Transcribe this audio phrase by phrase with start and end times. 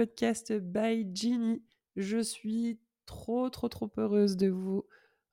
[0.00, 1.62] podcast by Ginny.
[1.94, 4.86] Je suis trop trop trop heureuse de vous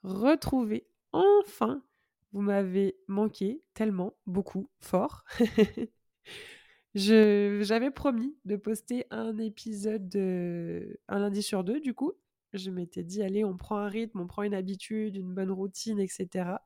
[0.03, 1.85] retrouver enfin.
[2.33, 5.23] Vous m'avez manqué tellement, beaucoup, fort.
[6.93, 10.13] J'avais promis de poster un épisode
[11.07, 12.11] un lundi sur deux, du coup.
[12.51, 16.01] Je m'étais dit, allez, on prend un rythme, on prend une habitude, une bonne routine,
[16.01, 16.57] etc.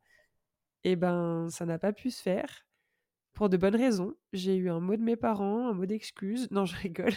[0.84, 2.66] Et ben, ça n'a pas pu se faire.
[3.34, 4.16] Pour de bonnes raisons.
[4.34, 6.48] J'ai eu un mot de mes parents, un mot d'excuse.
[6.50, 7.14] Non, je rigole.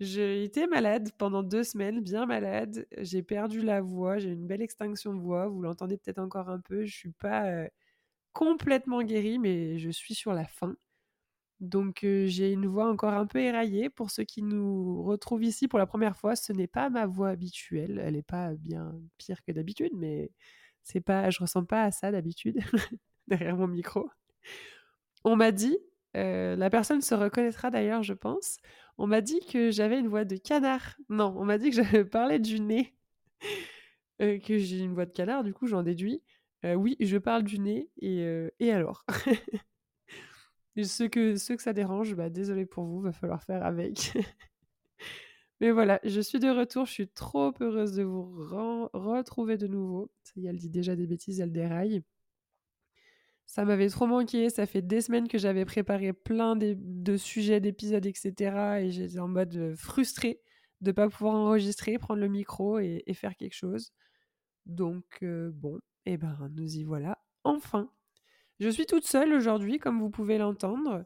[0.00, 2.86] J'ai été malade pendant deux semaines, bien malade.
[2.98, 5.48] J'ai perdu la voix, j'ai une belle extinction de voix.
[5.48, 6.86] Vous l'entendez peut-être encore un peu.
[6.86, 7.68] Je suis pas euh,
[8.32, 10.76] complètement guérie, mais je suis sur la fin.
[11.60, 13.90] Donc euh, j'ai une voix encore un peu éraillée.
[13.90, 17.28] Pour ceux qui nous retrouvent ici pour la première fois, ce n'est pas ma voix
[17.30, 18.00] habituelle.
[18.02, 20.30] Elle n'est pas bien pire que d'habitude, mais
[20.82, 22.58] c'est pas, je ressens pas à ça d'habitude
[23.28, 24.10] derrière mon micro.
[25.24, 25.78] On m'a dit,
[26.16, 28.58] euh, la personne se reconnaîtra d'ailleurs, je pense.
[29.02, 30.94] On m'a dit que j'avais une voix de canard.
[31.08, 32.94] Non, on m'a dit que j'avais parlé du nez.
[34.20, 36.22] Euh, que j'ai une voix de canard, du coup, j'en déduis.
[36.66, 38.26] Euh, oui, je parle du nez, et,
[38.60, 39.06] et alors?
[40.84, 44.12] Ceux, que, que ça dérange, bah, désolé pour vous, va falloir faire avec.
[45.60, 48.26] Mais voilà, je suis de retour, je suis trop heureuse de vous
[48.92, 50.10] retrouver de nouveau.
[50.24, 52.02] Ça y elle dit déjà des bêtises, elle déraille.
[53.50, 54.48] Ça m'avait trop manqué.
[54.48, 58.78] Ça fait des semaines que j'avais préparé plein de, sujets, d'épisodes, etc.
[58.80, 60.40] Et j'étais en mode euh, frustrée
[60.80, 63.90] de ne pas pouvoir enregistrer, prendre le micro et, faire quelque chose.
[64.66, 67.18] Donc, euh, bon, et eh ben, nous y voilà.
[67.42, 67.90] Enfin.
[68.60, 71.04] Je suis toute seule aujourd'hui, comme vous pouvez l'entendre.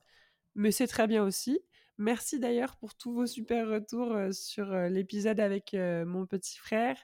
[0.54, 1.60] Mais c'est très bien aussi.
[1.96, 6.98] Merci d'ailleurs pour tous vos super retours euh, sur l'épisode avec mon petit frère.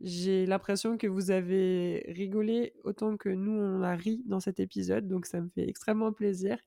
[0.00, 5.08] J'ai l'impression que vous avez rigolé autant que nous on a ri dans cet épisode,
[5.08, 6.58] donc ça me fait extrêmement plaisir.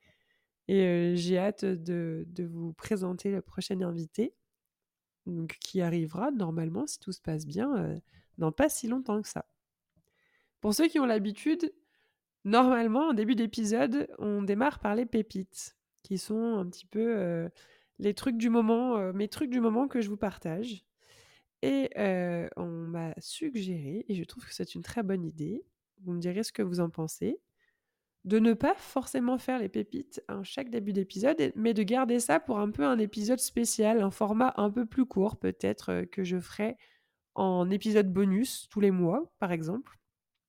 [0.67, 4.33] Et euh, j'ai hâte de, vous présenter le prochain invité,
[5.59, 7.99] qui arrivera normalement, si tout se passe bien, euh,
[8.37, 9.45] dans pas si longtemps que ça.
[10.59, 11.73] Pour ceux qui ont l'habitude,
[12.43, 17.49] normalement, en début d'épisode, on démarre par les pépites, qui sont un petit peu euh,
[17.99, 20.85] les trucs du moment, mes trucs du moment que je vous partage.
[21.61, 21.89] Et
[22.57, 25.63] on m'a suggéré, et je trouve que c'est une très bonne idée,
[26.03, 27.39] vous me direz ce que vous en pensez,
[28.23, 32.39] de ne pas forcément faire les pépites à chaque début d'épisode, mais de garder ça
[32.39, 36.39] pour un peu un épisode spécial, un format un peu plus court peut-être que je
[36.39, 36.77] ferai
[37.33, 39.97] en épisode bonus tous les mois, par exemple,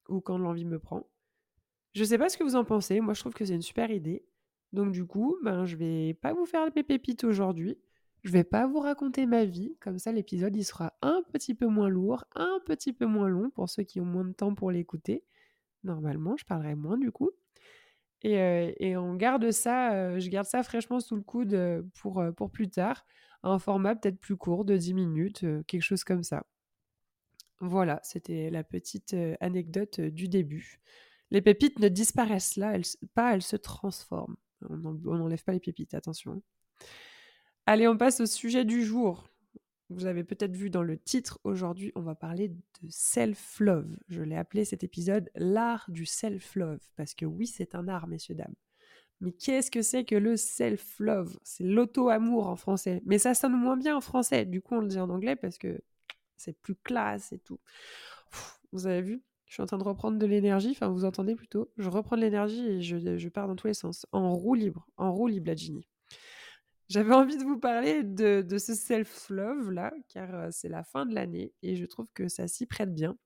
[0.08, 1.08] ou quand l'envie me prend.
[1.94, 3.90] Je sais pas ce que vous en pensez, moi je trouve que c'est une super
[3.90, 4.24] idée.
[4.72, 7.78] Donc du coup, ben, je vais pas vous faire les pépites aujourd'hui.
[8.22, 11.66] Je vais pas vous raconter ma vie, comme ça l'épisode il sera un petit peu
[11.66, 14.70] moins lourd, un petit peu moins long pour ceux qui ont moins de temps pour
[14.70, 15.24] l'écouter.
[15.82, 17.30] Normalement, je parlerai moins du coup.
[18.22, 22.50] Et, euh, on garde ça, euh, je garde ça fraîchement sous le coude euh, pour,
[22.50, 23.04] plus tard,
[23.42, 26.46] un format peut-être plus court de 10 minutes, quelque chose comme ça.
[27.60, 30.80] Voilà, c'était la petite anecdote du début.
[31.30, 32.78] Les pépites ne disparaissent là,
[33.14, 34.36] pas, elles se transforment.
[34.68, 36.42] On n'enlève pas les pépites, attention.
[37.66, 39.28] Allez, on passe au sujet du jour.
[39.88, 43.96] Vous avez peut-être vu dans le titre, aujourd'hui, on va parler de self-love.
[44.08, 48.34] Je l'ai appelé cet épisode l'art du self-love, parce que oui, c'est un art, messieurs,
[48.34, 48.54] dames.
[49.20, 51.38] Mais qu'est-ce que c'est que le self-love?
[51.44, 53.00] C'est l'auto-amour en français.
[53.06, 54.44] Mais ça sonne moins bien en français.
[54.44, 55.80] Du coup, on le dit en anglais parce que
[56.36, 57.60] c'est plus classe et tout.
[58.72, 59.22] vous avez vu?
[59.46, 60.70] Je suis en train de reprendre de l'énergie.
[60.72, 61.70] Enfin, vous entendez plutôt.
[61.76, 64.06] Je reprends de l'énergie et je, je, pars dans tous les sens.
[64.10, 64.88] En roue libre.
[64.96, 65.86] En roue libre, la Ginny.
[66.92, 71.54] J'avais envie de vous parler de, ce self-love là, car c'est la fin de l'année
[71.62, 73.16] et je trouve que ça s'y prête bien.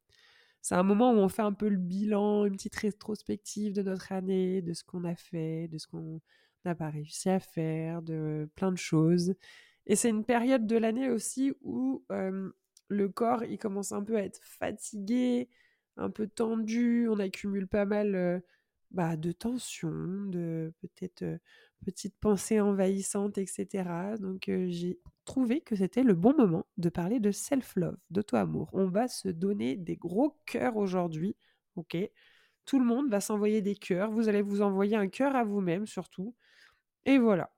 [0.62, 4.12] C'est un moment où on fait un peu le bilan, une petite rétrospective de notre
[4.12, 6.20] année, de ce qu'on a fait, de ce qu'on
[6.64, 9.35] n'a pas réussi à faire, de plein de choses.
[9.87, 12.05] Et c'est une période de l'année aussi où
[12.87, 15.49] le corps il commence un peu à être fatigué,
[15.96, 18.44] un peu tendu, on accumule pas mal
[18.93, 19.91] bah, de tension,
[20.29, 21.25] de peut-être
[21.87, 24.17] petites pensées envahissantes, etc.
[24.19, 28.69] Donc euh, j'ai trouvé que c'était le bon moment de parler de self-love, d'auto-amour.
[28.73, 31.37] On va se donner des gros cœurs aujourd'hui,
[31.77, 31.97] ok?
[32.65, 35.87] Tout le monde va s'envoyer des cœurs, vous allez vous envoyer un cœur à vous-même
[35.87, 36.35] surtout.
[37.05, 37.53] Et voilà.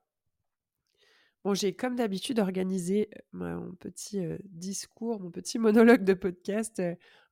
[1.42, 6.82] Bon, j'ai comme d'habitude organisé euh, mon petit discours, mon petit monologue de podcast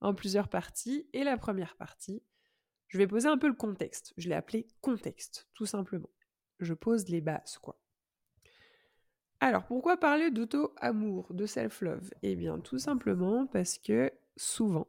[0.00, 1.06] en plusieurs parties.
[1.12, 2.22] Et la première partie,
[2.88, 4.14] je vais poser un peu le contexte.
[4.16, 6.08] Je l'ai appelé contexte, tout simplement.
[6.60, 7.78] Je pose les bases, quoi.
[9.40, 12.10] Alors, pourquoi parler d'auto-amour, de self-love?
[12.22, 14.88] Eh bien, tout simplement parce que souvent,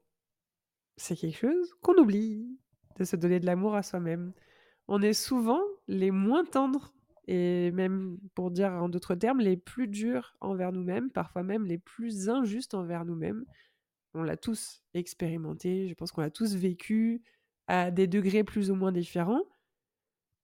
[0.95, 2.57] c'est quelque chose qu'on oublie,
[2.97, 4.33] de se donner de l'amour à soi-même.
[4.87, 6.93] On est souvent les moins tendres
[7.27, 11.77] et même pour dire en d'autres termes, les plus durs envers nous-mêmes, parfois même les
[11.77, 13.45] plus injustes envers nous-mêmes.
[14.13, 17.21] On l'a tous expérimenté, je pense qu'on l'a tous vécu
[17.67, 19.43] à des degrés plus ou moins différents.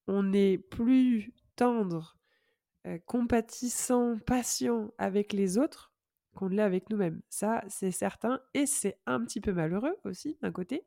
[0.08, 2.18] On est plus tendre,
[2.88, 5.94] euh, compatissant, patient avec les autres
[6.36, 7.22] qu'on l'est avec nous-mêmes.
[7.30, 8.42] Ça, c'est certain.
[8.54, 10.86] Et c'est un petit peu malheureux aussi, d'un côté,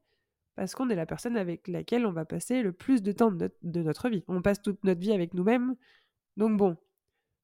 [0.56, 3.50] parce qu'on est la personne avec laquelle on va passer le plus de temps de
[3.82, 4.24] notre, vie.
[4.28, 5.76] On passe toute notre vie avec nous-mêmes.
[6.36, 6.76] Donc bon,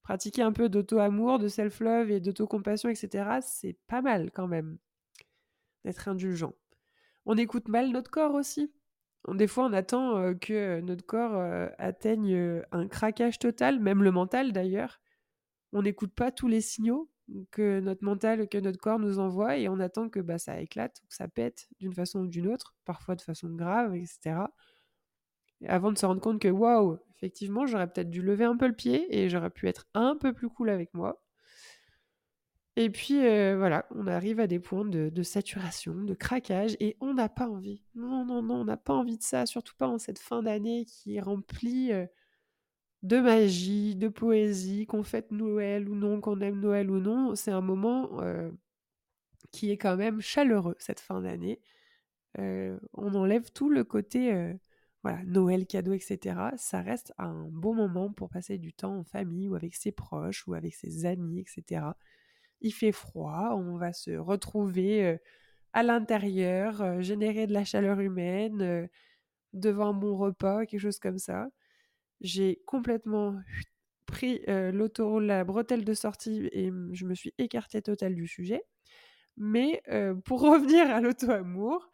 [0.02, 4.78] pratiquer un peu d'auto-amour, de self-love et d'auto-compassion, etc., c'est pas mal quand même
[5.84, 6.52] d'être indulgent.
[7.24, 8.72] On écoute mal notre corps aussi.
[9.28, 14.02] Des fois, on attend euh, que notre corps euh, atteigne euh, un craquage total, même
[14.02, 15.00] le mental d'ailleurs.
[15.72, 17.08] On n'écoute pas tous les signaux
[17.52, 21.00] que notre mental, que notre corps nous envoie et on attend que bah, ça éclate
[21.08, 24.52] que ça pète d'une façon ou d'une autre, parfois de façon grave, etc.
[25.66, 28.74] avant de se rendre compte que waouh, effectivement, j'aurais peut-être dû lever un peu le
[28.74, 31.22] pied et j'aurais pu être un peu plus cool avec moi.
[32.76, 37.28] Et puis voilà, on arrive à des points de, saturation, de craquage, et on n'a
[37.28, 37.82] pas envie.
[37.94, 40.86] Non, non, non, on n'a pas envie de ça, surtout pas en cette fin d'année
[40.86, 41.92] qui est remplie
[43.02, 47.34] de magie, de poésie, qu'on fête Noël ou non, qu'on aime Noël ou non.
[47.34, 48.10] C'est un moment
[49.50, 51.60] qui est quand même chaleureux, cette fin d'année.
[52.38, 54.54] on enlève tout le côté
[55.02, 56.36] voilà, Noël, cadeau, etc.
[56.56, 60.46] Ça reste un bon moment pour passer du temps en famille ou avec ses proches
[60.46, 61.82] ou avec ses amis, etc
[62.62, 65.18] il fait froid, on va se retrouver
[65.72, 68.88] à l'intérieur, générer de la chaleur humaine,
[69.52, 71.48] devant bon repas, quelque chose comme ça.
[72.20, 73.36] J'ai complètement
[74.06, 78.62] pris l'autoroute, la bretelle de sortie et je me suis écartée totale du sujet.
[79.36, 79.82] Mais
[80.24, 81.90] pour revenir à l'auto-amour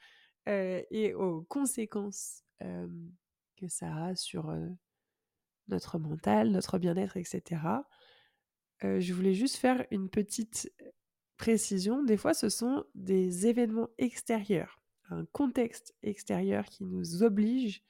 [0.47, 4.55] et aux conséquences que ça a sur
[5.69, 7.61] notre mental, notre bien-être, etc.,
[8.83, 10.73] je voulais juste faire une petite
[11.37, 12.03] précision.
[12.03, 14.81] Des fois, ce sont des événements extérieurs,
[15.11, 17.83] un contexte extérieur qui nous oblige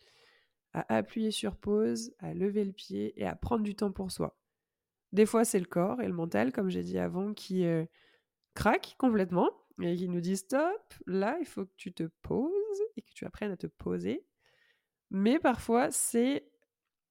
[0.72, 4.38] à appuyer sur pause, à lever le pied et à prendre du temps pour soi.
[5.12, 7.64] Des fois, c'est le corps et le mental, comme j'ai dit avant, qui
[8.54, 9.50] craquent complètement
[9.80, 13.24] et qui nous disent stop, là, il faut que tu te poses et que tu
[13.24, 14.26] apprennes à te poser.
[15.10, 16.47] Mais parfois, c'est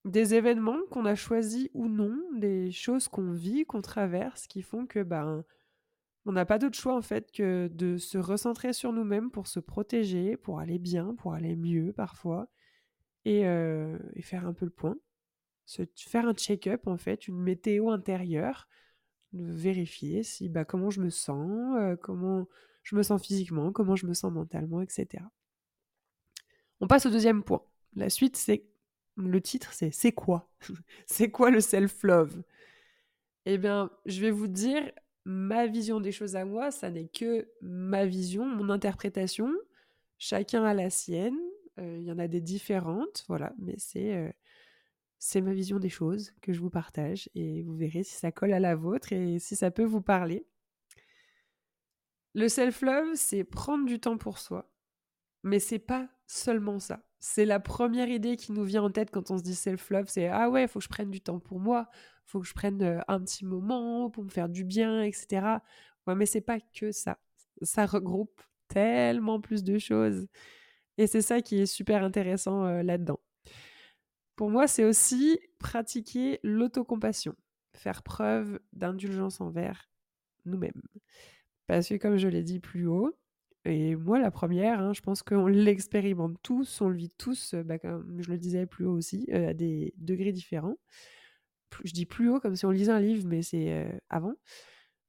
[0.06, 4.86] des événements qu'on a choisis ou non, des choses qu'on vit, qu'on traverse, qui font
[4.86, 5.44] que ben
[6.26, 9.60] on n'a pas d'autre choix en fait que de se recentrer sur nous-mêmes pour se
[9.60, 12.50] protéger, pour aller bien, pour aller mieux parfois,
[13.26, 13.44] et,
[14.22, 14.98] faire un peu le point,
[15.96, 18.68] faire un check-up en fait, une météo intérieure,
[19.34, 22.48] vérifier si bah, comment je me sens, comment
[22.84, 25.24] je me sens physiquement, comment je me sens mentalement, etc.
[26.80, 27.64] On passe au deuxième point.
[27.96, 28.64] La suite, c'est
[29.18, 30.50] le titre, c'est C'est quoi?
[31.08, 32.44] C'est quoi le self-love?
[33.46, 34.92] Eh bien, je vais vous dire,
[35.26, 39.52] ma vision des choses à moi, ça n'est que ma vision, mon interprétation.
[40.20, 41.38] Chacun a la sienne.
[41.80, 44.32] Euh, il y en a des différentes, voilà, mais c'est euh,
[45.20, 48.54] c'est ma vision des choses que je vous partage et vous verrez si ça colle
[48.54, 50.46] à la vôtre et si ça peut vous parler.
[52.36, 54.72] Le self-love, c'est prendre du temps pour soi,
[55.44, 59.32] mais c'est pas seulement ça c'est la première idée qui nous vient en tête quand
[59.32, 61.90] on se dit self-love, c'est ah ouais, faut que je prenne du temps pour moi,
[62.26, 65.60] faut que je prenne un petit moment pour me faire du bien, etc.
[66.06, 67.18] Ouais, mais c'est pas que ça.
[67.62, 70.28] Ça regroupe tellement plus de choses.
[70.98, 73.20] Et c'est ça qui est super intéressant là-dedans.
[74.36, 77.36] Pour moi, c'est aussi pratiquer l'autocompassion,
[77.74, 79.90] faire preuve d'indulgence envers
[80.46, 80.82] nous-mêmes.
[81.66, 83.18] Parce que comme je l'ai dit plus haut,
[83.68, 87.78] et moi, la première, hein, je pense qu'on l'expérimente tous, on le vit tous, bah,
[87.78, 90.78] comme je le disais plus haut aussi, à des degrés différents.
[91.84, 94.36] Je dis plus haut comme si on lisait un livre, mais c'est avant.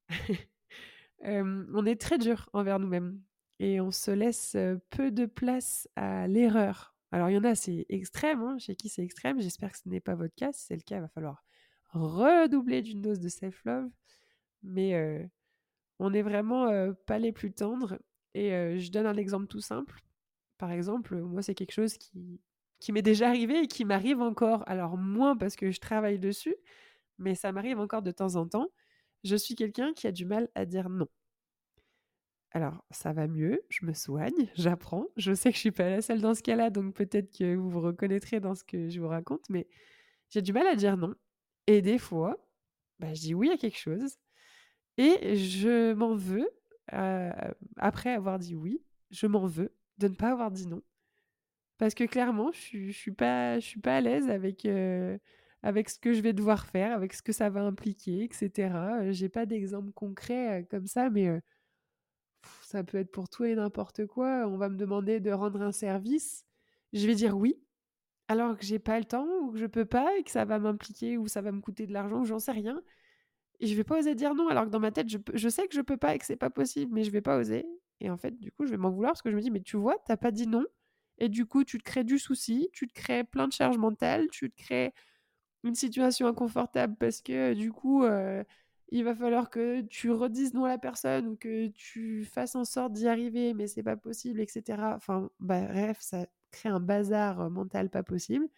[1.24, 3.20] on est très dur envers nous-mêmes
[3.60, 4.56] et on se laisse
[4.90, 6.96] peu de place à l'erreur.
[7.12, 9.40] Alors, il y en a, c'est extrême, hein, chez qui c'est extrême.
[9.40, 10.52] J'espère que ce n'est pas votre cas.
[10.52, 11.44] Si c'est le cas, il va falloir
[11.90, 13.88] redoubler d'une dose de self-love.
[14.64, 15.30] Mais
[16.00, 17.98] on n'est vraiment pas les plus tendres
[18.46, 20.00] et je donne un exemple tout simple.
[20.58, 24.64] Par exemple, moi, c'est quelque chose qui, m'est déjà arrivé et qui m'arrive encore.
[24.66, 26.56] Alors, moins parce que je travaille dessus,
[27.18, 28.68] mais ça m'arrive encore de temps en temps.
[29.24, 31.08] Je suis quelqu'un qui a du mal à dire non.
[32.52, 35.06] Alors, ça va mieux, je me soigne, j'apprends.
[35.16, 37.68] Je sais que je suis pas la seule dans ce cas-là, donc peut-être que vous
[37.70, 39.68] vous reconnaîtrez dans ce que je vous raconte, mais
[40.30, 41.14] j'ai du mal à dire non.
[41.66, 42.38] Et des fois,
[42.98, 44.16] bah, je dis oui à quelque chose
[44.96, 46.48] et je m'en veux
[46.92, 50.82] après avoir dit oui, je m'en veux de ne pas avoir dit non.
[51.78, 54.66] Parce que clairement, je, ne suis, pas, je suis pas à l'aise avec,
[55.62, 59.10] avec ce que je vais devoir faire, avec ce que ça va impliquer, etc.
[59.10, 61.40] J'ai pas d'exemple concret comme ça, mais
[62.62, 64.46] ça peut être pour tout et n'importe quoi.
[64.48, 66.44] On va me demander de rendre un service,
[66.92, 67.60] je vais dire oui,
[68.28, 70.58] alors que j'ai pas le temps ou que je peux pas et que ça va
[70.58, 72.80] m'impliquer ou ça va me coûter de l'argent ou j'en sais rien.
[73.60, 75.74] Et je vais pas oser dire non, alors que dans ma tête, je, sais que
[75.74, 77.66] je peux pas et que c'est pas possible, mais je vais pas oser.
[78.00, 79.60] Et en fait, du coup, je vais m'en vouloir parce que je me dis, mais
[79.60, 80.64] tu vois, t'as pas dit non.
[81.18, 84.28] Et du coup, tu te crées du souci, tu te crées plein de charges mentales,
[84.30, 84.92] tu te crées
[85.64, 88.44] une situation inconfortable parce que du coup, euh,
[88.90, 92.64] il va falloir que tu redises non à la personne ou que tu fasses en
[92.64, 94.94] sorte d'y arriver, mais c'est pas possible, etc.
[94.96, 98.48] Enfin, bah, bref, ça crée un bazar euh, mental pas possible.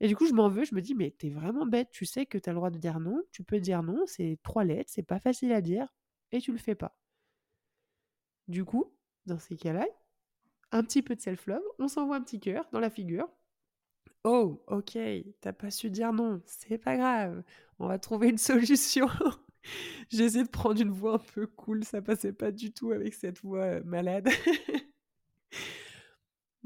[0.00, 2.26] Et du coup, je m'en veux, je me dis, mais t'es vraiment bête, tu sais
[2.26, 5.02] que t'as le droit de dire non, tu peux dire non, c'est trois lettres, c'est
[5.02, 5.92] pas facile à dire,
[6.32, 6.96] et tu le fais pas.
[8.46, 8.92] Du coup,
[9.26, 9.86] dans ces cas-là,
[10.72, 13.28] un petit peu de self-love, on s'envoie un petit cœur dans la figure.
[14.24, 14.98] Oh, ok,
[15.40, 17.42] t'as pas su dire non, c'est pas grave,
[17.78, 19.08] on va trouver une solution.
[20.10, 23.14] J'ai essayé de prendre une voix un peu cool, ça passait pas du tout avec
[23.14, 24.28] cette voix euh, malade.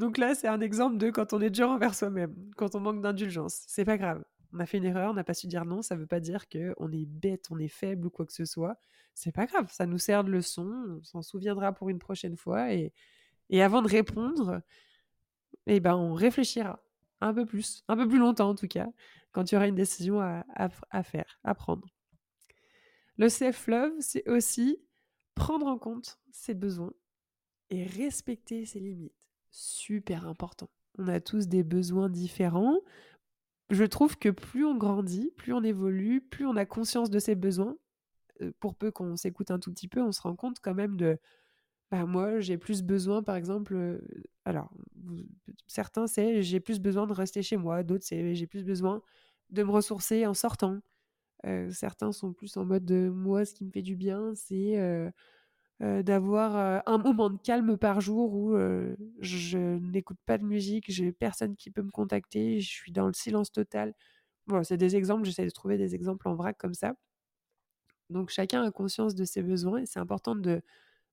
[0.02, 3.00] Donc là, c'est un exemple de quand on est dur envers soi-même, quand on manque
[3.00, 3.62] d'indulgence.
[3.68, 4.24] C'est pas grave.
[4.52, 6.48] On a fait une erreur, on n'a pas su dire non, ça veut pas dire
[6.48, 8.76] qu'on est bête, on est faible ou quoi que ce soit.
[9.14, 12.72] C'est pas grave, ça nous sert de leçon, on s'en souviendra pour une prochaine fois.
[12.72, 12.92] Et,
[13.62, 14.60] avant de répondre,
[15.68, 16.82] eh ben, on réfléchira
[17.20, 18.88] un peu plus, un peu plus longtemps en tout cas,
[19.30, 20.44] quand il y aura une décision à,
[20.90, 21.86] à faire, à prendre.
[23.18, 24.82] Le self-love, c'est aussi
[25.36, 26.92] prendre en compte ses besoins
[27.70, 29.21] et respecter ses limites.
[29.52, 30.68] Super important.
[30.98, 32.80] On a tous des besoins différents.
[33.70, 37.34] Je trouve que plus on grandit, plus on évolue, plus on a conscience de ses
[37.34, 37.76] besoins.
[38.42, 40.96] Euh, pour peu qu'on s'écoute un tout petit peu, on se rend compte quand même
[40.96, 41.18] de
[41.90, 44.00] bah moi j'ai plus besoin par exemple euh,
[44.46, 44.72] alors
[45.66, 49.02] certains c'est j'ai plus besoin de rester chez moi d'autres c'est j'ai plus besoin
[49.50, 50.80] de me ressourcer en sortant
[51.70, 54.76] certains sont plus en mode de moi, ce qui me fait du bien, c'est
[55.82, 58.56] d'avoir un moment de calme par jour où
[59.20, 63.12] je n'écoute pas de musique, j'ai personne qui peut me contacter, je suis dans le
[63.14, 63.94] silence total.
[64.46, 66.94] Voilà, c'est des exemples, j'essaie de trouver des exemples en vrac comme ça.
[68.10, 70.62] Donc chacun a conscience de ses besoins et c'est important de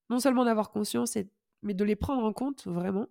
[0.10, 1.18] non seulement d'avoir conscience,
[1.64, 3.08] mais de les prendre en compte vraiment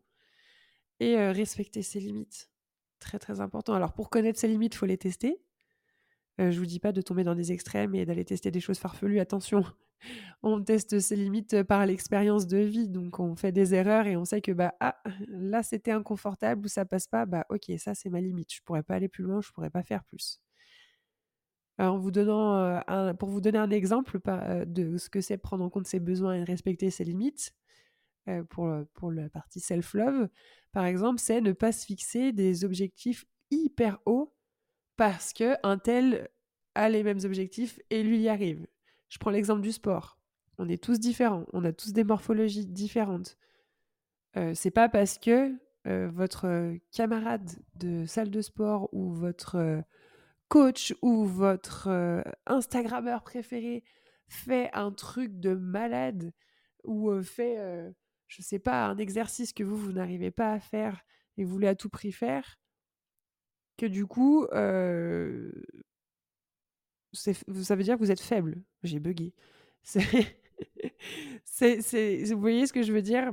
[1.01, 2.51] et respecter ses limites.
[2.99, 3.75] Très très important.
[3.75, 5.41] Alors pour connaître ses limites, il faut les tester.
[6.41, 8.79] Euh, je vous dis pas de tomber dans des extrêmes et d'aller tester des choses
[8.79, 9.21] farfelues.
[9.21, 9.65] Attention,
[10.43, 12.89] on teste ses limites euh, par l'expérience de vie.
[12.89, 14.97] Donc on fait des erreurs et on sait que bah ah
[15.29, 17.27] là c'était inconfortable ou ça passe pas.
[17.27, 18.53] Bah ok ça c'est ma limite.
[18.55, 19.41] Je pourrais pas aller plus loin.
[19.41, 20.41] Je pourrais pas faire plus.
[21.81, 24.19] euh, pour vous donner un exemple
[24.67, 27.55] de ce que c'est prendre en compte ses besoins et respecter ses limites.
[28.51, 30.29] pour, pour la partie self-love,
[30.73, 34.35] par exemple, c'est ne pas se fixer des objectifs hyper hauts
[34.97, 36.29] parce que un tel
[36.75, 38.67] a les mêmes objectifs et lui y arrive.
[39.09, 40.19] Je prends l'exemple du sport.
[40.59, 43.37] On est tous différents, on a tous des morphologies différentes.
[44.37, 45.55] Euh, c'est pas parce que
[45.87, 49.81] euh, votre camarade de salle de sport ou votre euh,
[50.49, 53.85] coach ou votre Instagrammeur préféré
[54.29, 56.33] fait un truc de malade
[56.85, 57.59] ou fait,
[58.29, 61.03] je sais pas, un exercice que vous, vous n'arrivez pas à faire
[61.37, 62.59] et vous voulez à tout prix faire,
[63.79, 65.51] que du coup, euh,
[67.13, 68.63] ça veut dire que vous êtes faible.
[68.83, 69.33] J'ai bugué.
[71.61, 73.33] Vous voyez ce que je veux dire?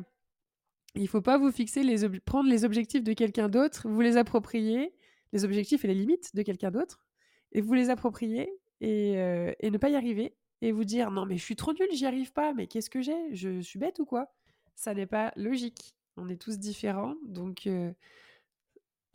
[0.96, 4.94] Il faut pas vous fixer les prendre les objectifs de quelqu'un d'autre, vous les approprier,
[5.34, 7.06] les objectifs et les limites de quelqu'un d'autre,
[7.52, 8.50] et vous les approprier
[8.82, 11.74] et, euh, et, ne pas y arriver et vous dire non mais je suis trop
[11.74, 13.36] nul, j'y arrive pas, mais qu'est-ce que j'ai?
[13.36, 14.34] Je, suis bête ou quoi?
[14.76, 15.96] Ça n'est pas logique.
[16.18, 17.92] On est tous différents, donc euh,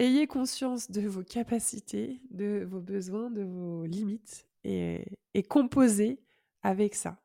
[0.00, 5.05] Ayez conscience de vos capacités, de vos besoins, de vos limites et,
[5.49, 6.21] composez
[6.62, 7.23] avec ça.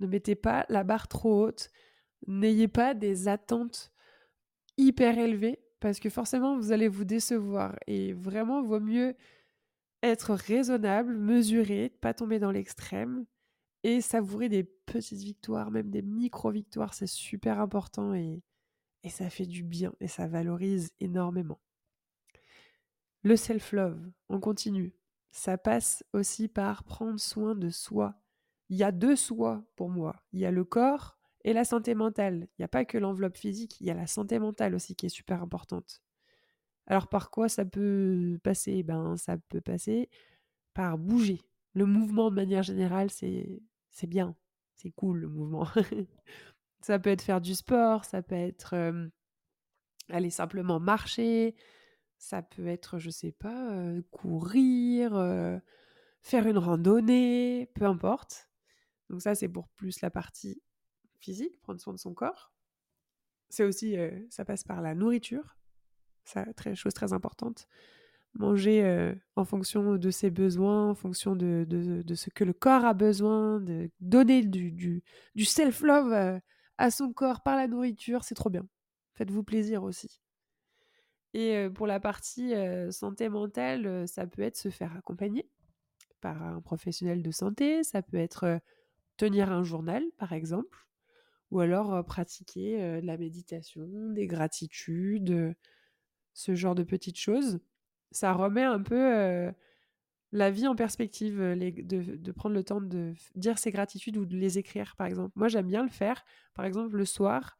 [0.00, 1.70] Ne mettez pas la barre trop haute,
[2.26, 3.92] n'ayez pas des attentes
[4.76, 9.16] hyper élevées parce que forcément vous allez vous décevoir et vraiment vaut mieux
[10.02, 13.26] être raisonnable, mesuré, pas tomber dans l'extrême
[13.82, 18.42] et savourer des petites victoires, même des micro-victoires, c'est super important et
[19.08, 21.60] ça fait du bien et ça valorise énormément.
[23.22, 24.97] Le self-love, on continue.
[25.30, 28.14] Ça passe aussi par prendre soin de soi.
[28.68, 30.16] Il y a deux soi pour moi.
[30.32, 32.48] Il y a le corps et la santé mentale.
[32.58, 35.06] Il n'y a pas que l'enveloppe physique, il y a la santé mentale aussi qui
[35.06, 36.02] est super importante.
[36.86, 38.82] Alors par quoi ça peut passer?
[38.82, 40.08] Ben ça peut passer
[40.74, 41.40] par bouger.
[41.74, 43.60] Le mouvement de manière générale, c'est
[44.06, 44.34] bien,
[44.76, 45.66] c'est cool le mouvement.
[46.80, 48.74] ça peut être faire du sport, ça peut être
[50.10, 51.54] aller simplement marcher,
[52.18, 53.74] Ça peut être, je sais pas,
[54.10, 55.12] courir,
[56.20, 58.50] faire une randonnée, peu importe.
[59.08, 60.60] Donc ça, c'est pour plus la partie
[61.20, 62.52] physique, prendre soin de son corps.
[63.48, 63.96] C'est aussi,
[64.30, 65.56] ça passe par la nourriture.
[66.24, 67.66] Ça, très, chose très importante.
[68.34, 72.94] Manger en fonction de ses besoins, en fonction de, de, ce que le corps a
[72.94, 75.02] besoin, de donner du, du,
[75.34, 76.40] du self-love
[76.78, 78.66] à son corps par la nourriture, c'est trop bien.
[79.14, 80.20] Faites-vous plaisir aussi.
[81.34, 82.54] Et pour la partie
[82.90, 85.48] santé mentale, ça peut être se faire accompagner
[86.20, 88.60] par un professionnel de santé, ça peut être
[89.16, 90.88] tenir un journal, par exemple,
[91.50, 95.54] ou alors pratiquer de la méditation, des gratitudes,
[96.34, 97.60] ce genre de petites choses.
[98.10, 99.52] Ça remet un peu
[100.32, 104.36] la vie en perspective, de, de, prendre le temps de dire ses gratitudes ou de
[104.36, 105.32] les écrire, par exemple.
[105.36, 106.24] Moi, j'aime bien le faire.
[106.54, 107.58] Par exemple, le soir,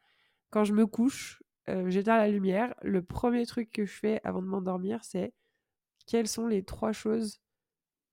[0.51, 2.75] quand je me couche, euh, j'éteins la lumière.
[2.83, 5.33] Le premier truc que je fais avant de m'endormir, c'est
[6.07, 7.41] quelles sont les trois choses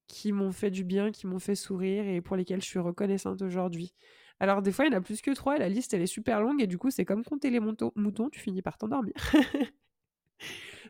[0.08, 3.42] qui m'ont fait du bien, qui m'ont fait sourire et pour lesquelles je suis reconnaissante
[3.42, 3.96] aujourd'hui.
[4.40, 6.42] Alors des fois, il y en a plus que trois, la liste elle est super
[6.42, 9.14] longue et du coup, c'est comme compter les moutons, tu finis par t'endormir.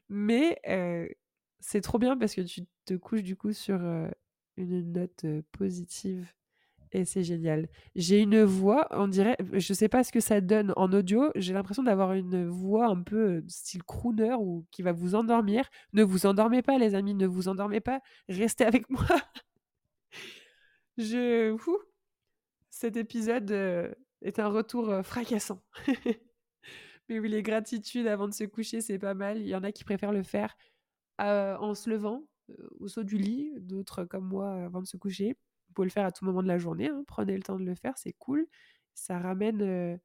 [0.09, 1.07] Mais euh,
[1.59, 4.09] c'est trop bien parce que tu te couches du coup sur euh,
[4.57, 6.33] une note positive
[6.91, 7.67] et c'est génial.
[7.95, 11.53] J'ai une voix, on dirait, je sais pas ce que ça donne en audio, j'ai
[11.53, 15.69] l'impression d'avoir une voix un peu style crooner ou qui va vous endormir.
[15.93, 17.99] Ne vous endormez pas, les amis, ne vous endormez pas,
[18.29, 19.05] restez avec moi.
[20.97, 21.55] je.
[22.69, 23.51] cet épisode
[24.21, 25.61] est un retour fracassant.
[27.09, 29.37] Mais oui, les gratitudes avant de se coucher, c'est pas mal.
[29.39, 30.55] Il y en a qui préfèrent le faire
[31.19, 32.23] en se levant,
[32.79, 35.37] au saut du lit, d'autres comme moi avant de se coucher
[35.75, 36.89] pouvez le faire à tout moment de la journée.
[36.89, 37.03] Hein.
[37.07, 38.47] Prenez le temps de le faire, c'est cool.
[38.95, 39.99] Ça ramène,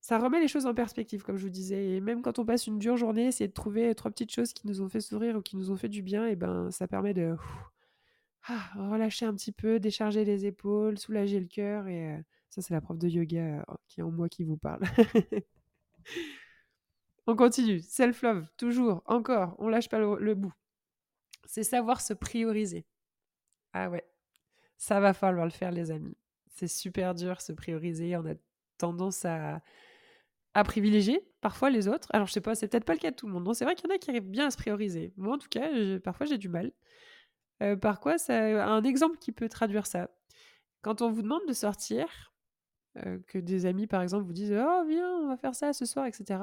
[0.00, 1.96] ça remet les choses en perspective, comme je vous disais.
[1.96, 4.66] Et même quand on passe une dure journée, essayer de trouver trois petites choses qui
[4.66, 7.14] nous ont fait sourire ou qui nous ont fait du bien, et ben ça permet
[7.14, 7.36] de
[8.44, 11.86] ah, relâcher un petit peu, décharger les épaules, soulager le cœur.
[11.88, 12.16] Et
[12.50, 14.82] ça, c'est la prof de yoga qui est en moi qui vous parle.
[17.26, 17.80] on continue.
[17.80, 19.54] Self-love, toujours, encore.
[19.58, 20.54] On lâche pas le bout.
[21.44, 22.86] C'est savoir se prioriser.
[23.72, 24.04] Ah ouais,
[24.78, 26.16] ça va falloir le faire, les amis.
[26.54, 28.16] C'est super dur se prioriser.
[28.16, 28.34] On a
[28.78, 29.60] tendance à,
[30.64, 32.08] privilégier parfois les autres.
[32.12, 33.54] Alors, je sais pas, c'est peut-être pas le cas de tout le monde.
[33.54, 35.12] c'est vrai qu'il y en a qui arrivent bien à se prioriser.
[35.16, 35.68] Moi, en tout cas,
[36.02, 36.72] parfois, j'ai du mal.
[37.62, 40.10] Euh, par quoi Un exemple qui peut traduire ça.
[40.82, 42.32] Quand on vous demande de sortir,
[43.04, 45.84] euh, que des amis, par exemple, vous disent Oh, viens, on va faire ça ce
[45.86, 46.40] soir, etc.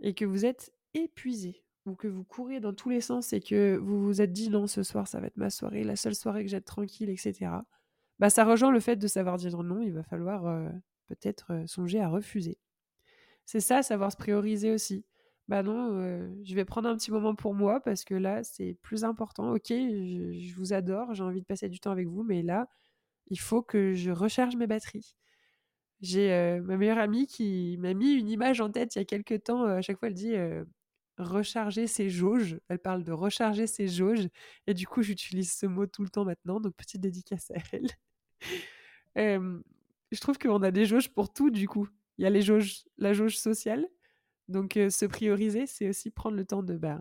[0.00, 3.76] Et que vous êtes épuisé, ou que vous courez dans tous les sens et que
[3.76, 6.44] vous vous êtes dit non, ce soir, ça va être ma soirée, la seule soirée
[6.44, 7.50] que j'ai tranquille, etc.,
[8.18, 10.68] bah, ça rejoint le fait de savoir dire non, il va falloir euh,
[11.06, 12.58] peut-être euh, songer à refuser.
[13.46, 15.04] C'est ça, savoir se prioriser aussi.
[15.48, 18.74] Bah non, euh, je vais prendre un petit moment pour moi parce que là, c'est
[18.82, 19.52] plus important.
[19.52, 22.68] Ok, je, vous adore, j'ai envie de passer du temps avec vous, mais là,
[23.28, 25.16] il faut que je recharge mes batteries.
[26.00, 29.44] J'ai ma meilleure amie qui m'a mis une image en tête il y a quelques
[29.44, 29.64] temps.
[29.64, 30.34] à chaque fois, elle dit
[31.18, 32.58] recharger ses jauges.
[32.68, 34.28] Elle parle de recharger ses jauges.
[34.66, 36.60] Et du coup, j'utilise ce mot tout le temps maintenant.
[36.60, 37.88] Donc, petite dédicace à elle.
[40.12, 41.88] je trouve qu'on a des jauges pour tout, du coup.
[42.18, 43.86] Il y a les jauges, la jauge sociale.
[44.48, 47.00] Donc, se prioriser, c'est aussi prendre le temps de bah,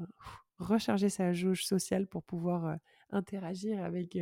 [0.58, 2.78] recharger sa jauge sociale pour pouvoir
[3.12, 4.18] interagir avec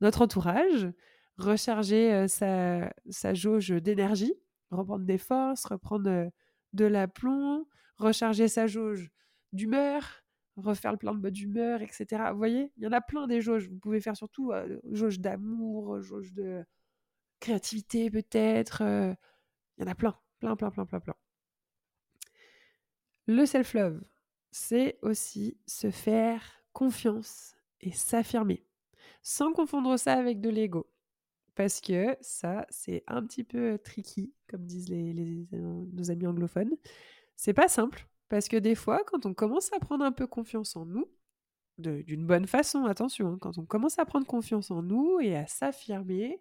[0.00, 0.90] notre entourage,
[1.36, 4.34] recharger sa, sa, jauge d'énergie,
[4.70, 6.30] reprendre des forces, reprendre
[6.72, 9.10] de l'aplomb, recharger sa jauge
[9.52, 10.22] d'humeur,
[10.56, 12.06] refaire le plein de bonne humeur, etc.
[12.32, 13.68] Vous voyez, il y en a plein des jauges.
[13.68, 16.64] Vous pouvez faire surtout euh, jauge d'amour, jauge de
[17.40, 18.82] créativité peut-être.
[18.82, 19.14] Euh,
[19.78, 21.14] il y en a plein, plein, plein, plein, plein, plein.
[23.26, 24.02] Le self-love,
[24.50, 28.66] c'est aussi se faire confiance et s'affirmer,
[29.22, 30.91] sans confondre ça avec de l'ego.
[31.54, 36.74] Parce que ça, c'est un petit peu tricky, comme disent les, nos amis anglophones.
[37.36, 40.76] C'est pas simple, parce que des fois, quand on commence à prendre un peu confiance
[40.76, 41.06] en nous,
[41.78, 45.46] d'une bonne façon, attention, hein, quand on commence à prendre confiance en nous et à
[45.46, 46.40] s'affirmer,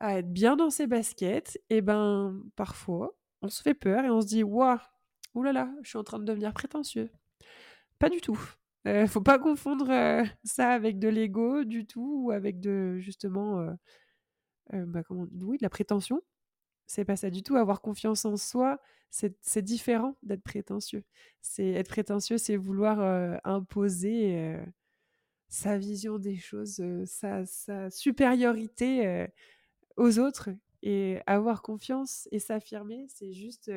[0.00, 4.10] à être bien dans ses baskets, et eh ben parfois, on se fait peur et
[4.10, 4.78] on se dit Waouh,
[5.34, 7.10] oulala, je suis en train de devenir prétentieux.
[7.98, 8.40] Pas du tout.
[8.86, 9.86] Euh, faut pas confondre
[10.44, 13.66] ça avec de l'ego du tout ou avec de justement
[14.72, 16.22] bah, oui, de la prétention.
[16.86, 17.56] C'est pas ça du tout.
[17.56, 21.04] Avoir confiance en soi, c'est différent d'être prétentieux.
[21.40, 24.56] C'est être prétentieux, c'est vouloir imposer
[25.48, 29.26] sa vision des choses, sa, sa, supériorité
[29.96, 30.50] aux autres.
[30.82, 33.70] Et avoir confiance et s'affirmer, c'est juste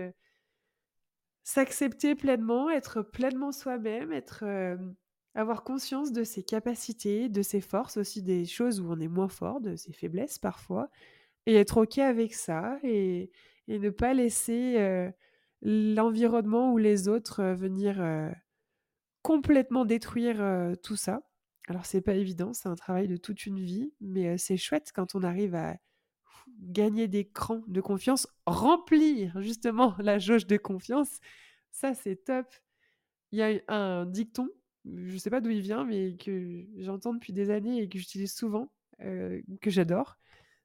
[1.44, 4.44] s'accepter pleinement, être pleinement soi-même, être,
[5.38, 9.30] avoir conscience de ses capacités, de ses forces, aussi des choses où on est moins
[9.30, 10.90] fort, de ses faiblesses parfois,
[11.46, 13.32] et être OK avec ça et,
[13.68, 15.12] et ne pas laisser
[15.62, 18.04] l'environnement ou les autres venir
[19.22, 21.22] complètement détruire tout ça.
[21.68, 25.16] Alors c'est pas évident, c'est un travail de toute une vie, mais c'est chouette quand
[25.16, 25.78] on arrive à
[26.62, 31.20] gagner des crans de confiance, remplir justement la jauge de confiance.
[31.72, 32.48] Ça c'est top.
[33.32, 34.48] Il y a un dicton,
[34.86, 38.34] je sais pas d'où il vient, mais que j'entends depuis des années et que j'utilise
[38.34, 40.18] souvent, que j'adore.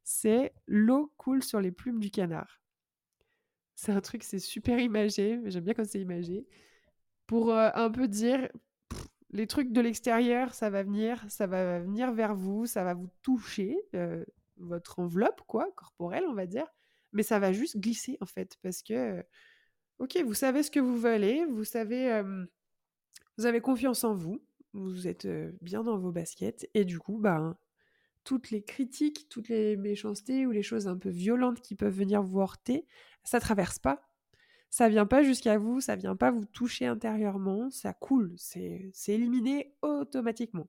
[0.04, 2.60] C'est l'eau coule sur les plumes du canard.
[3.74, 6.46] C'est un truc, c'est super imagé, j'aime bien quand c'est imagé,
[7.26, 8.48] pour un peu dire
[9.30, 13.08] les trucs de l'extérieur, ça va venir, ça va venir vers vous, ça va vous
[13.22, 13.76] toucher,
[14.56, 16.66] votre enveloppe, quoi, corporelle, on va dire,
[17.12, 19.24] mais ça va juste glisser, en fait, parce que,
[19.98, 22.22] ok, vous savez ce que vous voulez, vous savez,
[23.38, 24.40] vous avez confiance en vous,
[24.72, 25.28] vous êtes
[25.60, 27.56] bien dans vos baskets, et du coup, ben,
[28.24, 32.22] toutes les critiques, toutes les méchancetés ou les choses un peu violentes qui peuvent venir
[32.22, 32.86] vous heurter,
[33.24, 34.12] ça traverse pas
[34.72, 39.74] ça vient pas jusqu'à vous, ça vient pas vous toucher intérieurement, ça coule, c'est éliminé
[39.82, 40.66] automatiquement.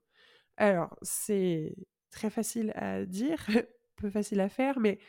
[0.58, 1.73] Alors, c'est
[2.12, 3.47] très facile à dire,
[3.95, 4.99] peu facile à faire, mais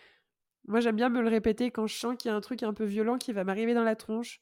[0.69, 2.73] moi j'aime bien me le répéter quand je sens qu'il y a un truc un
[2.73, 4.41] peu violent qui va m'arriver dans la tronche,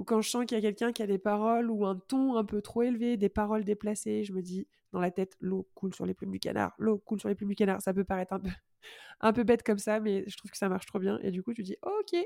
[0.00, 2.36] ou quand je sens qu'il y a quelqu'un qui a des paroles ou un ton
[2.36, 5.94] un peu trop élevé, des paroles déplacées, je me dis dans la tête, l'eau coule
[5.94, 7.82] sur les plumes du canard, l'eau coule sur les plumes du canard.
[7.82, 8.48] Ça peut paraître un peu,
[9.20, 11.18] un peu bête comme ça, mais je trouve que ça marche trop bien.
[11.22, 12.16] Et du coup, tu dis, ok,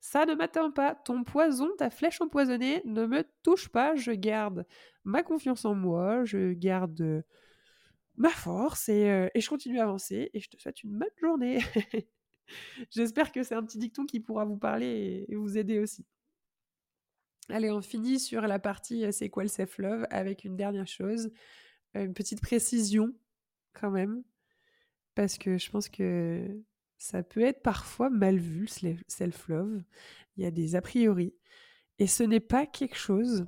[0.00, 0.96] ça ne m'atteint pas.
[0.96, 3.94] Ton poison, ta flèche empoisonnée ne me touche pas.
[3.94, 4.66] Je garde
[5.04, 6.24] ma confiance en moi.
[6.24, 7.24] Je garde
[8.16, 10.30] ma force et, je continue à avancer.
[10.34, 11.60] Et je te souhaite une bonne journée.
[12.90, 16.04] J'espère que c'est un petit dicton qui pourra vous parler et vous aider aussi.
[17.48, 21.30] Allez, on finit sur la partie c'est quoi le self-love avec une dernière chose,
[21.94, 23.12] une petite précision
[23.72, 24.22] quand même,
[25.14, 26.62] parce que je pense que
[26.98, 29.82] ça peut être parfois mal vu, le self-love.
[30.36, 31.34] Il y a des a priori.
[31.98, 33.46] Et ce n'est pas quelque chose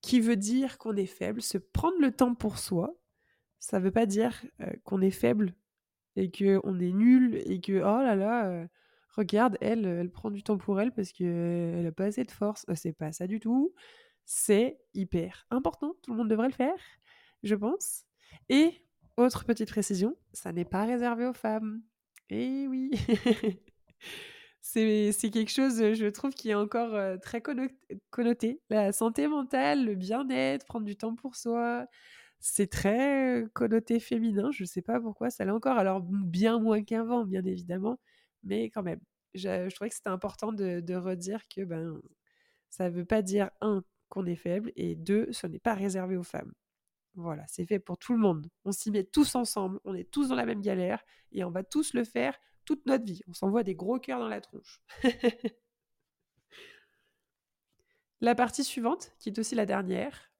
[0.00, 1.40] qui veut dire qu'on est faible.
[1.40, 2.94] Se prendre le temps pour soi,
[3.58, 5.54] ça ne veut pas dire euh, qu'on est faible
[6.16, 8.66] et qu'on est nul et que, oh là là, euh,
[9.16, 12.64] regarde, elle, elle prend du temps pour elle parce qu'elle n'a pas assez de force.
[12.68, 13.74] Euh, c'est pas ça du tout.
[14.24, 15.94] C'est hyper important.
[16.02, 16.78] Tout le monde devrait le faire,
[17.42, 18.04] je pense.
[18.48, 18.84] Et,
[19.16, 21.82] autre petite précision, ça n'est pas réservé aux femmes.
[22.30, 22.90] Eh oui
[24.60, 27.42] C'est quelque chose, je trouve, qui est encore très
[28.10, 28.60] connoté.
[28.70, 31.86] La santé mentale, le bien-être, prendre du temps pour soi,
[32.40, 34.50] c'est très connoté féminin.
[34.52, 35.78] Je ne sais pas pourquoi ça l'est encore.
[35.78, 37.98] Alors, bien moins qu'avant, bien évidemment,
[38.44, 39.00] mais quand même.
[39.34, 42.00] Je, trouvais que c'était important de, redire que ben,
[42.70, 46.16] ça ne veut pas dire, un, qu'on est faible, et deux, ce n'est pas réservé
[46.16, 46.52] aux femmes.
[47.16, 48.48] Voilà, c'est fait pour tout le monde.
[48.64, 51.62] On s'y met tous ensemble, on est tous dans la même galère et on va
[51.62, 53.20] tous le faire toute notre vie.
[53.28, 54.80] On s'envoie des gros cœurs dans la tronche.
[58.20, 60.32] la partie suivante, qui est aussi la dernière,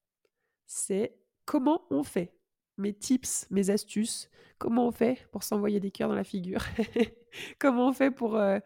[0.66, 2.34] c'est comment on fait?
[2.76, 6.64] Mes tips, mes astuces, comment on fait pour s'envoyer des cœurs dans la figure?
[7.58, 8.58] Comment on fait pour, euh,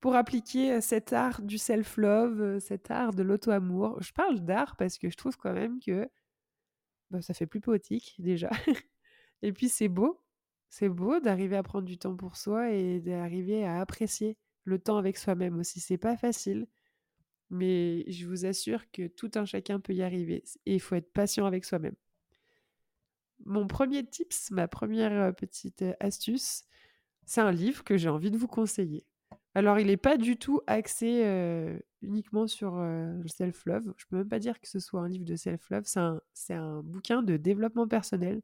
[0.00, 4.00] pour appliquer cet art du self-love, euh, cet art de l'auto-amour?
[4.02, 6.08] Je parle d'art parce que je trouve quand même que
[7.10, 8.50] bah, ça fait plus poétique déjà.
[9.42, 10.20] et puis c'est beau,
[10.68, 14.98] c'est beau d'arriver à prendre du temps pour soi et d'arriver à apprécier le temps
[14.98, 15.80] avec soi-même aussi.
[15.80, 16.66] C'est pas facile,
[17.50, 20.44] mais je vous assure que tout un chacun peut y arriver.
[20.66, 21.96] Et il faut être patient avec soi-même.
[23.44, 26.64] Mon premier tips, ma première petite astuce,
[27.28, 29.04] c'est un livre que j'ai envie de vous conseiller.
[29.54, 31.22] Alors, il n'est pas du tout axé
[32.00, 33.92] uniquement sur le self-love.
[33.98, 35.84] Je peux même pas dire que ce soit un livre de self-love.
[36.32, 38.40] C'est un, bouquin de développement personnel,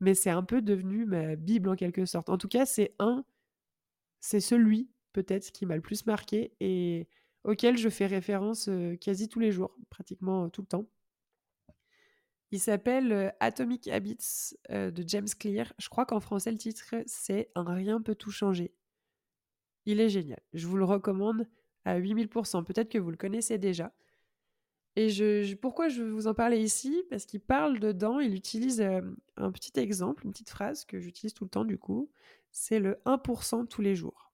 [0.00, 2.28] mais c'est un peu devenu ma Bible en quelque sorte.
[2.28, 3.24] En tout cas, c'est un,
[4.20, 7.08] c'est celui peut-être qui m'a le plus marqué et
[7.44, 8.68] auquel je fais référence
[9.00, 10.86] quasi tous les jours, pratiquement tout le temps.
[12.52, 15.72] Il s'appelle Atomic Habits de James Clear.
[15.78, 18.74] Je crois qu'en français, le titre, c'est Un rien peut tout changer.
[19.86, 20.40] Il est génial.
[20.52, 21.46] Je vous le recommande
[21.84, 22.64] à 8000%.
[22.64, 23.92] Peut-être que vous le connaissez déjà.
[24.96, 27.04] Et je, pourquoi je veux vous en parler ici?
[27.10, 29.00] Parce qu'il parle dedans, il utilise euh,
[29.36, 32.10] un petit exemple, une petite phrase que j'utilise tout le temps du coup.
[32.50, 34.32] C'est le 1% tous les jours.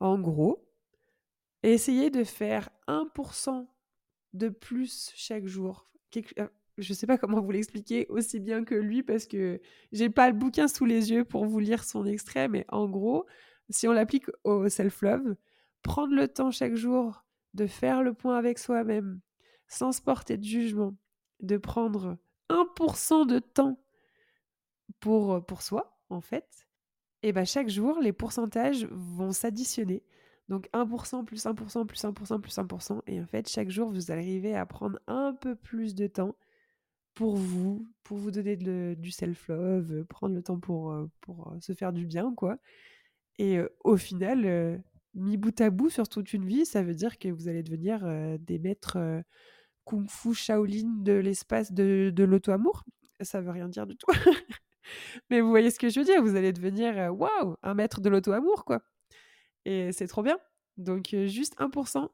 [0.00, 0.66] En gros,
[1.62, 3.66] essayez de faire 1%
[4.32, 5.88] de plus chaque jour.
[6.16, 9.60] Euh, je ne sais pas comment vous l'expliquer aussi bien que lui parce que
[9.92, 13.26] j'ai pas le bouquin sous les yeux pour vous lire son extrait, mais en gros,
[13.70, 15.36] si on l'applique au self-love,
[15.82, 19.20] prendre le temps chaque jour de faire le point avec soi-même,
[19.68, 20.96] sans se porter de jugement,
[21.40, 22.18] de prendre
[22.50, 23.80] 1% de temps
[25.00, 26.66] pour, pour soi, en fait,
[27.24, 30.04] et ben chaque jour, les pourcentages vont s'additionner.
[30.50, 33.00] Donc 1% plus 1% plus 1% plus 1%.
[33.06, 36.36] Et en fait, chaque jour, vous arrivez à prendre un peu plus de temps
[37.14, 42.06] pour vous, pour vous donner du self-love, prendre le temps pour, pour se faire du
[42.06, 42.58] bien, quoi.
[43.38, 44.82] Et au final,
[45.14, 48.04] mis bout à bout sur toute une vie, ça veut dire que vous allez devenir
[48.40, 49.22] des maîtres
[49.84, 52.84] kung-fu Shaolin de l'espace de, l'auto-amour.
[53.20, 54.06] Ça veut rien dire du tout.
[55.30, 58.08] Mais vous voyez ce que je veux dire, vous allez devenir, waouh, un maître de
[58.08, 58.82] l'auto-amour, quoi.
[59.64, 60.38] Et c'est trop bien.
[60.76, 62.08] Donc, juste 1%,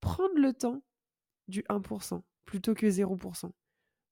[0.00, 0.82] prendre le temps
[1.48, 3.50] du 1% plutôt que 0%.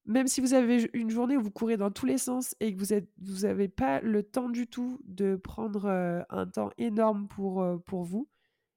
[0.08, 2.80] Même si vous avez une journée où vous courez dans tous les sens et que
[2.80, 8.04] vous n'avez vous pas le temps du tout de prendre un temps énorme pour, pour
[8.04, 8.28] vous,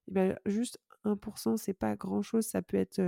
[0.08, 2.46] eh ben juste 1%, c'est pas grand-chose.
[2.46, 3.02] Ça peut être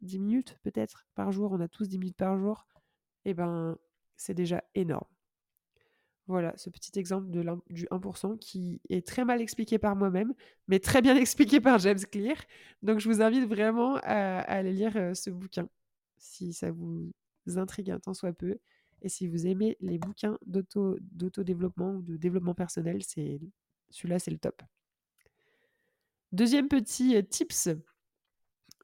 [0.00, 1.52] 10 minutes peut-être par jour.
[1.52, 2.66] On a tous 10 minutes par jour.
[3.24, 3.76] Et eh ben,
[4.16, 5.06] c'est déjà énorme.
[6.26, 10.32] Voilà, ce petit exemple de du 1% qui est très mal expliqué par moi-même,
[10.68, 12.36] mais très bien expliqué par James Clear.
[12.82, 15.68] Donc, je vous invite vraiment à, aller lire euh, ce bouquin,
[16.18, 17.10] si ça vous
[17.46, 18.58] intrigue un tant soit peu.
[19.02, 23.40] Et si vous aimez les bouquins d'auto-développement ou de développement personnel, c'est
[23.90, 24.62] celui-là, c'est le top.
[26.32, 27.70] Deuxième petit euh, tips,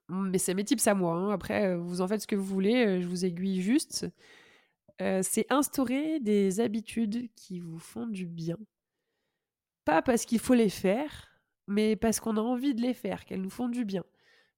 [0.09, 1.15] mais c'est mes tips à moi.
[1.15, 1.31] Hein.
[1.31, 4.07] Après, euh, vous en faites ce que vous voulez, je vous aiguille juste
[4.99, 8.57] c'est instaurer des habitudes qui vous font du bien.
[9.85, 13.43] Pas parce qu'il faut les faire, mais parce qu'on a envie de les faire, qu'elles
[13.43, 14.05] nous font du bien.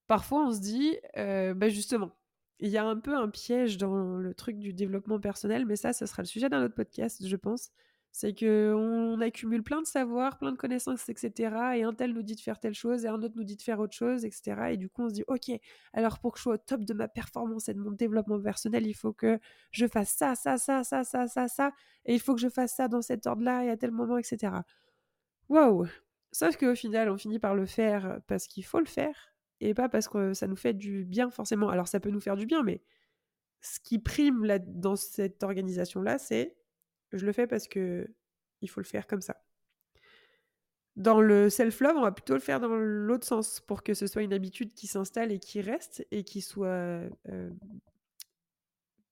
[0.07, 2.13] Parfois, on se dit, bah justement,
[2.61, 5.93] il y a un peu un piège dans le truc du développement personnel, mais ça,
[5.93, 7.71] ce sera le sujet d'un autre podcast, je pense
[8.13, 11.55] c'est qu'on accumule plein de savoirs, plein de connaissances, etc.
[11.77, 13.63] Et un tel nous dit de faire telle chose, et un autre nous dit de
[13.63, 14.73] faire autre chose, etc.
[14.73, 15.51] Et du coup, on se dit, OK,
[15.93, 18.87] alors pour que je sois au top de ma performance et de mon développement personnel,
[18.87, 19.39] il faut que
[19.71, 21.73] je fasse ça, ça, ça, ça, ça, ça, ça,
[22.07, 24.53] et il faut que je fasse ça dans cet ordre-là et à tel moment, etc.
[25.49, 25.87] Waouh
[26.33, 29.89] Sauf qu'au final, on finit par le faire parce qu'il faut le faire, et pas
[29.89, 31.69] parce que ça nous fait du bien forcément.
[31.69, 32.83] Alors ça peut nous faire du bien, mais
[33.61, 36.57] ce qui prime dans cette organisation-là, c'est
[37.13, 38.09] je le fais parce que
[38.61, 39.43] il faut le faire comme ça.
[40.97, 44.23] Dans le self-love, on va plutôt le faire dans l'autre sens pour que ce soit
[44.23, 47.51] une habitude qui s'installe et qui reste et qui soit euh,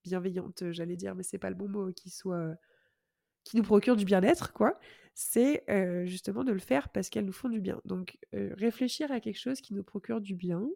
[0.03, 2.57] bienveillante, j'allais dire, mais c'est pas le bon mot, qui soit
[3.45, 4.79] qui nous procure du bien-être, quoi.
[5.19, 7.81] C'est euh, justement de le faire parce qu'elles nous font du bien.
[7.87, 10.69] Donc euh, réfléchir à quelque chose qui nous procure du bien,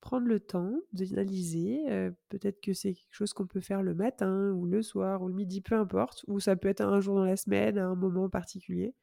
[0.00, 1.82] prendre le temps d'analyser.
[2.30, 5.34] peut-être que c'est quelque chose qu'on peut faire le matin ou le soir ou le
[5.34, 8.30] midi, peu importe, ou ça peut être un jour dans la semaine, à un moment
[8.30, 8.94] particulier.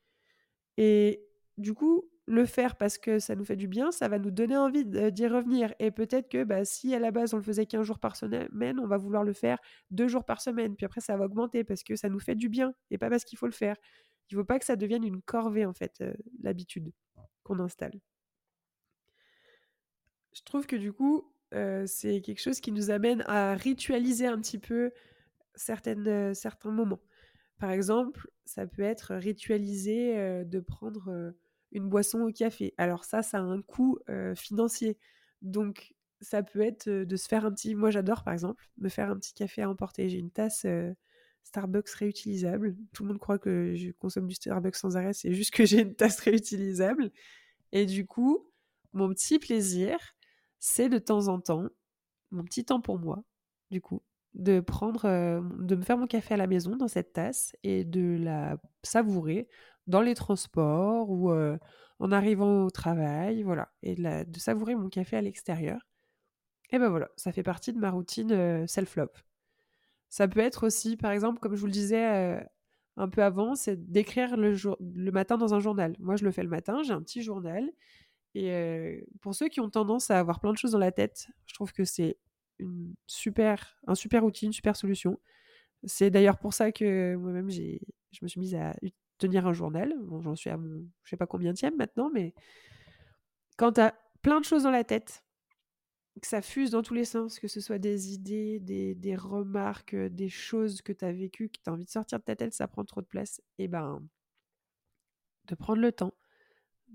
[0.78, 1.23] Et
[1.58, 4.58] du coup, le faire parce que ça nous fait du bien, ça va nous donner
[4.58, 5.73] envie d'y revenir.
[5.80, 8.80] Et peut-être que bah, si à la base on le faisait qu'un jour par semaine,
[8.80, 9.60] on va vouloir le faire
[9.91, 10.75] deux jours par semaine.
[10.75, 13.25] Puis après, ça va augmenter parce que ça nous fait du bien et pas parce
[13.25, 13.75] qu'il faut le faire.
[14.30, 16.04] Il ne faut pas que ça devienne une corvée, en fait,
[16.42, 16.92] l'habitude
[17.44, 18.00] qu'on installe
[20.36, 21.32] je trouve que du coup,
[21.86, 24.92] c'est quelque chose qui nous amène à ritualiser un petit peu
[25.56, 27.00] certaines, certains moments.
[27.58, 31.34] Par exemple, ça peut être ritualiser de prendre
[31.72, 32.74] une boisson au café.
[32.78, 33.98] Alors ça, ça a un coût
[34.36, 34.98] financier.
[35.42, 37.74] Donc ça peut être de se faire un petit...
[37.74, 40.10] Moi j'adore par exemple me faire un petit café à emporter.
[40.10, 40.66] J'ai une tasse
[41.45, 42.75] Starbucks réutilisable.
[42.93, 45.13] Tout le monde croit que je consomme du Starbucks sans arrêt.
[45.13, 47.12] C'est juste que j'ai une tasse réutilisable.
[47.71, 48.49] Et du coup,
[48.93, 49.97] mon petit plaisir,
[50.60, 51.67] c'est de temps en temps,
[52.31, 53.23] mon petit temps pour moi,
[53.71, 54.01] du coup,
[54.34, 57.84] de prendre, euh, de me faire mon café à la maison dans cette tasse et
[57.86, 59.47] de la savourer
[59.88, 61.58] dans les transports ou euh,
[61.99, 65.88] en arrivant au travail, voilà, et de, savourer mon café à l'extérieur.
[66.71, 69.12] Et ben voilà, ça fait partie de ma routine euh, self-love.
[70.10, 72.39] Ça peut être aussi, par exemple, comme je vous le disais
[72.98, 75.96] un peu avant, c'est d'écrire le, le matin dans un journal.
[76.00, 77.70] Moi, je le fais le matin, j'ai un petit journal
[78.36, 81.54] et pour ceux qui ont tendance à avoir plein de choses dans la tête, je
[81.54, 82.18] trouve que c'est
[83.08, 85.20] super, un super outil, une super solution.
[85.86, 87.80] C'est d'ailleurs pour ça que moi-même, je
[88.22, 88.74] me suis mise à
[89.18, 89.94] tenir un journal.
[90.02, 92.34] Bon, j'en suis à mon, je sais pas combien tième maintenant, mais
[93.58, 95.24] quand tu as plein de choses dans la tête,
[96.21, 100.30] que ça fuse dans tous les sens, que ce soit des idées, des, remarques, des
[100.30, 102.67] choses que tu as vécues, que tu as envie de sortir de ta tête, ça
[102.67, 104.01] prend trop de place, et ben,
[105.45, 106.13] de prendre le temps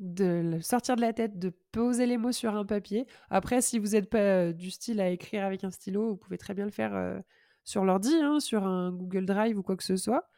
[0.01, 3.07] de sortir de la tête, de poser les mots sur un papier.
[3.29, 6.39] Après, si vous n'êtes pas euh, du style à écrire avec un stylo, vous pouvez
[6.39, 7.21] très bien le faire euh,
[7.65, 10.29] sur l'ordi, hein, sur un Google Drive ou quoi que ce soit.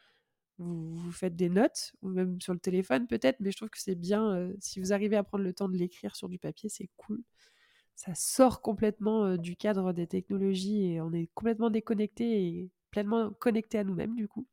[0.59, 3.95] Vous, faites des notes, ou même sur le téléphone peut-être, mais je trouve que c'est
[3.95, 6.89] bien, euh, si vous arrivez à prendre le temps de l'écrire sur du papier, c'est
[6.97, 7.23] cool.
[7.95, 13.77] Ça sort complètement du cadre des technologies et on est complètement déconnecté et pleinement connecté
[13.79, 14.45] à nous-mêmes du coup.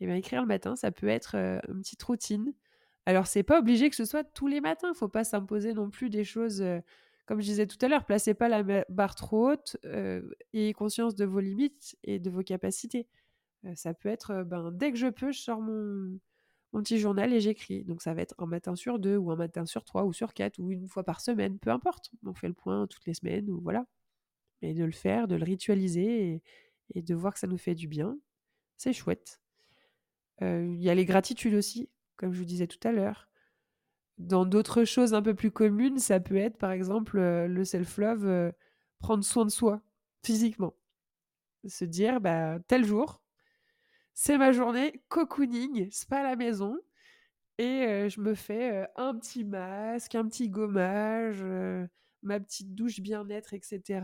[0.00, 2.52] Et bien écrire le matin, ça peut être une petite routine.
[3.06, 6.10] Alors c'est pas obligé que ce soit tous les matins, faut pas s'imposer non plus
[6.10, 6.64] des choses
[7.26, 9.76] comme je disais tout à l'heure, placez pas la barre trop haute,
[10.52, 13.06] ayez conscience de vos limites et de vos capacités.
[13.74, 16.18] ça peut être ben dès que je peux, je sors mon
[16.72, 17.84] mon petit journal et j'écris.
[17.84, 20.34] Donc ça va être un matin sur deux, ou un matin sur trois, ou sur
[20.34, 22.10] quatre, ou une fois par semaine, peu importe.
[22.24, 23.86] On fait le point toutes les semaines, ou voilà.
[24.62, 26.42] Et de le faire, de le ritualiser
[26.94, 28.18] et, de voir que ça nous fait du bien,
[28.76, 29.40] c'est chouette.
[30.40, 33.28] Il y a les gratitudes aussi, comme je vous disais tout à l'heure.
[34.18, 38.52] Dans d'autres choses un peu plus communes, ça peut être par exemple le self-love,
[38.98, 39.82] prendre soin de soi
[40.24, 40.74] physiquement.
[41.66, 43.21] Se dire, bah, tel jour,
[44.14, 46.78] c'est ma journée cocooning, spa à la maison.
[47.58, 51.44] Et je me fais un petit masque, un petit gommage,
[52.22, 54.02] ma petite douche bien-être, etc.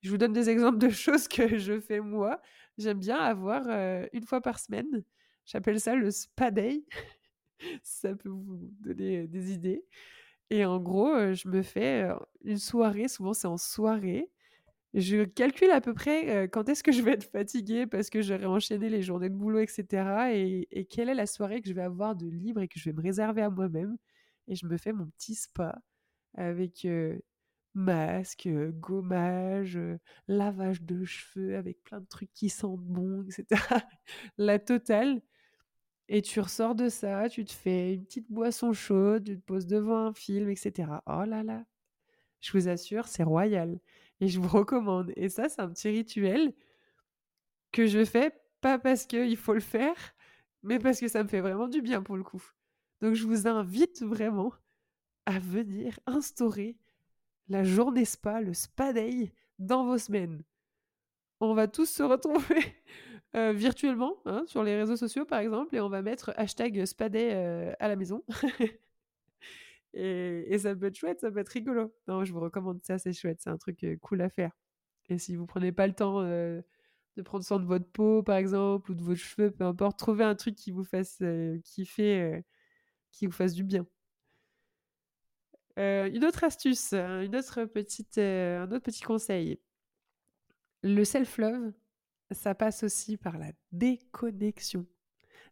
[0.00, 2.40] Je vous donne des exemples de choses que je fais moi.
[2.78, 3.66] J'aime bien avoir
[4.12, 5.04] une fois par semaine.
[5.44, 6.84] J'appelle ça le spa day.
[7.82, 9.84] ça peut vous donner des idées.
[10.50, 12.08] Et en gros, je me fais
[12.42, 14.30] une soirée, souvent c'est en soirée,
[14.94, 18.46] je calcule à peu près quand est-ce que je vais être fatiguée parce que j'aurai
[18.46, 20.32] enchaîné les journées de boulot, etc.
[20.34, 22.94] Et, quelle est la soirée que je vais avoir de libre et que je vais
[22.94, 23.96] me réserver à moi-même.
[24.48, 25.78] Et je me fais mon petit spa
[26.34, 26.86] avec
[27.74, 28.48] masque,
[28.80, 29.78] gommage,
[30.26, 33.62] lavage de cheveux avec plein de trucs qui sentent bon, etc.
[34.38, 35.22] la totale.
[36.08, 39.66] Et tu ressors de ça, tu te fais une petite boisson chaude, tu te poses
[39.66, 40.88] devant un film, etc.
[41.06, 41.64] Oh là là,
[42.40, 43.78] je vous assure, c'est royal.
[44.20, 45.12] Et je vous recommande.
[45.16, 46.52] Et ça, c'est un petit rituel
[47.72, 49.96] que je fais, pas parce qu'il faut le faire,
[50.62, 52.42] mais parce que ça me fait vraiment du bien pour le coup.
[53.00, 54.52] Donc je vous invite vraiment
[55.26, 56.76] à venir instaurer
[57.48, 60.42] la journée spa, le spa day, dans vos semaines.
[61.40, 62.74] On va tous se retrouver
[63.36, 67.08] euh, virtuellement hein, sur les réseaux sociaux par exemple et on va mettre hashtag spa
[67.08, 68.24] day euh, à la maison.
[70.00, 71.92] Et, ça peut être chouette, ça peut être rigolo.
[72.06, 74.52] Non, je vous recommande ça, c'est chouette, c'est un truc cool à faire.
[75.08, 78.92] Et si vous prenez pas le temps de prendre soin de votre peau, par exemple,
[78.92, 81.20] ou de vos cheveux, peu importe, trouvez un truc qui vous fasse
[81.64, 82.44] kiffer,
[83.10, 83.86] qui vous fasse du bien.
[85.76, 89.58] une autre astuce, une autre petite, un autre petit conseil.
[90.82, 91.72] Le self-love,
[92.30, 94.86] ça passe aussi par la déconnexion.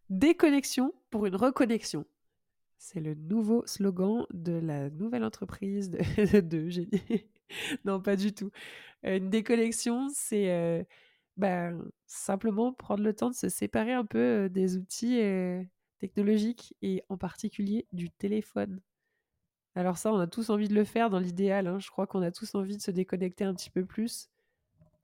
[0.09, 2.05] Déconnexion pour une reconnexion.
[2.77, 5.99] C'est le nouveau slogan de la nouvelle entreprise de,
[6.69, 6.89] génie.
[7.85, 8.51] non, pas du tout.
[9.03, 10.85] Une déconnexion, c'est
[11.37, 11.71] bah,
[12.05, 15.19] simplement prendre le temps de se séparer un peu des outils
[15.99, 18.81] technologiques et en particulier du téléphone.
[19.75, 21.67] Alors ça, on a tous envie de le faire dans l'idéal.
[21.67, 21.79] Hein.
[21.79, 24.29] Je crois qu'on a tous envie de se déconnecter un petit peu plus.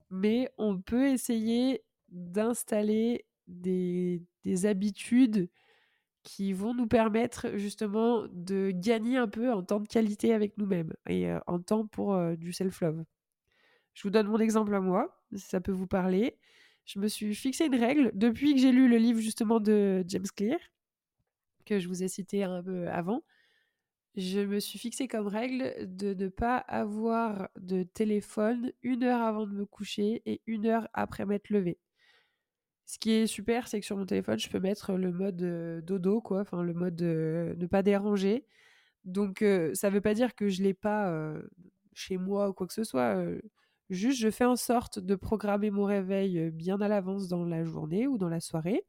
[0.09, 4.25] Mais on peut essayer d'installer des
[4.65, 5.49] habitudes
[6.23, 10.93] qui vont nous permettre justement de gagner un peu en temps de qualité avec nous-mêmes
[11.07, 13.03] et en temps pour du self-love.
[13.93, 16.37] Je vous donne mon exemple à moi, si ça peut vous parler.
[16.85, 20.25] Je me suis fixé une règle depuis que j'ai lu le livre justement de James
[20.35, 20.59] Clear,
[21.65, 23.23] que je vous ai cité un peu avant.
[24.15, 29.47] Je me suis fixé comme règle de ne pas avoir de téléphone une heure avant
[29.47, 31.79] de me coucher et une heure après m'être levé.
[32.85, 36.21] Ce qui est super, c'est que sur mon téléphone, je peux mettre le mode dodo,
[36.21, 38.45] quoi, enfin le mode ne pas déranger.
[39.05, 39.39] Donc
[39.73, 41.33] ça ne veut pas dire que je l'ai pas
[41.93, 43.23] chez moi ou quoi que ce soit.
[43.89, 48.07] juste, je fais en sorte de programmer mon réveil bien à l'avance dans la journée
[48.07, 48.85] ou dans la soirée.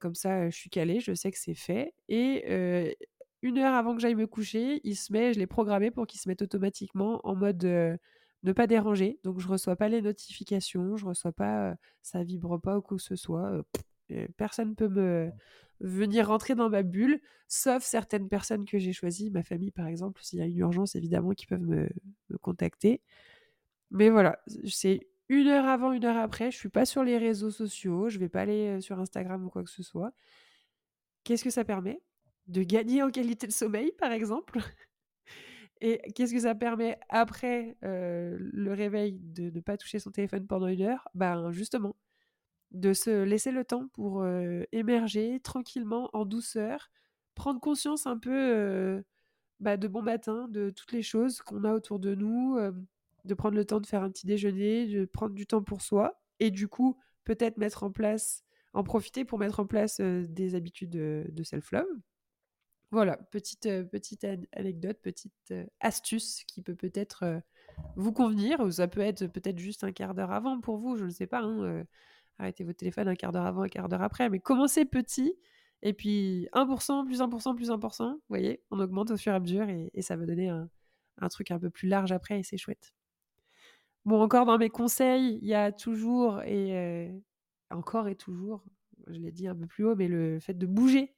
[0.00, 1.94] comme ça, je suis calée, je sais que c'est fait.
[2.08, 2.96] Et
[3.42, 6.42] une heure avant que j'aille me coucher, il je l'ai programmé pour qu'il se mette
[6.42, 7.98] automatiquement en mode
[8.44, 9.18] ne pas déranger.
[9.24, 13.02] Donc je reçois pas les notifications, je reçois pas, ça vibre pas ou quoi que
[13.02, 13.64] ce soit.
[14.36, 15.30] personne peut me
[15.80, 20.22] venir rentrer dans ma bulle, sauf certaines personnes que j'ai choisies, ma famille par exemple,
[20.22, 21.88] s'il y a une urgence évidemment qui peuvent me,
[22.40, 23.00] contacter.
[23.90, 27.50] Mais voilà, c'est une heure avant, une heure après, je suis pas sur les réseaux
[27.50, 30.12] sociaux, je vais pas aller sur Instagram ou quoi que ce soit.
[31.24, 32.00] Qu'est-ce que ça permet?
[32.46, 34.58] De gagner en qualité de sommeil, par exemple?
[35.86, 40.66] Et qu'est-ce que ça permet après le réveil de ne pas toucher son téléphone pendant
[40.66, 41.06] une heure?
[41.14, 41.94] Ben justement,
[42.70, 44.26] de se laisser le temps pour
[44.72, 46.90] émerger tranquillement, en douceur,
[47.34, 49.04] prendre conscience un peu
[49.60, 52.58] bah, de bon matin, de toutes les choses qu'on a autour de nous,
[53.26, 56.18] de prendre le temps de faire un petit déjeuner, de prendre du temps pour soi,
[56.40, 60.88] et du coup peut-être mettre en place, en profiter pour mettre en place des habitudes
[60.88, 61.84] de self-love
[62.94, 67.42] Voilà, petite, petite anecdote, petite astuce qui peut peut-être
[67.96, 68.60] vous convenir.
[68.60, 71.26] Ou ça peut être peut-être juste un quart d'heure avant pour vous, je ne sais
[71.26, 71.40] pas.
[71.40, 71.82] Hein,
[72.38, 74.30] arrêtez votre téléphone un quart d'heure avant, un quart d'heure après.
[74.30, 75.34] Mais commencez petit.
[75.82, 78.12] Et puis 1%, plus 1%, plus 1%.
[78.12, 81.50] Vous voyez, on augmente au fur et à mesure et, ça va donner un, truc
[81.50, 82.94] un peu plus large après et c'est chouette.
[84.04, 87.10] Bon, encore dans mes conseils, il y a toujours et
[87.70, 88.62] encore et toujours,
[89.08, 91.12] je l'ai dit un peu plus haut, mais le fait de bouger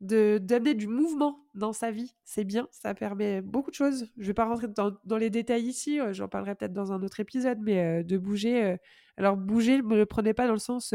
[0.00, 2.14] d'amener du mouvement dans sa vie.
[2.24, 4.10] C'est bien, ça permet beaucoup de choses.
[4.16, 7.02] Je vais pas rentrer dans, dans les détails ici, euh, j'en parlerai peut-être dans un
[7.02, 8.64] autre épisode, mais euh, de bouger.
[8.64, 8.76] Euh,
[9.16, 10.94] alors bouger, ne le prenez pas dans le sens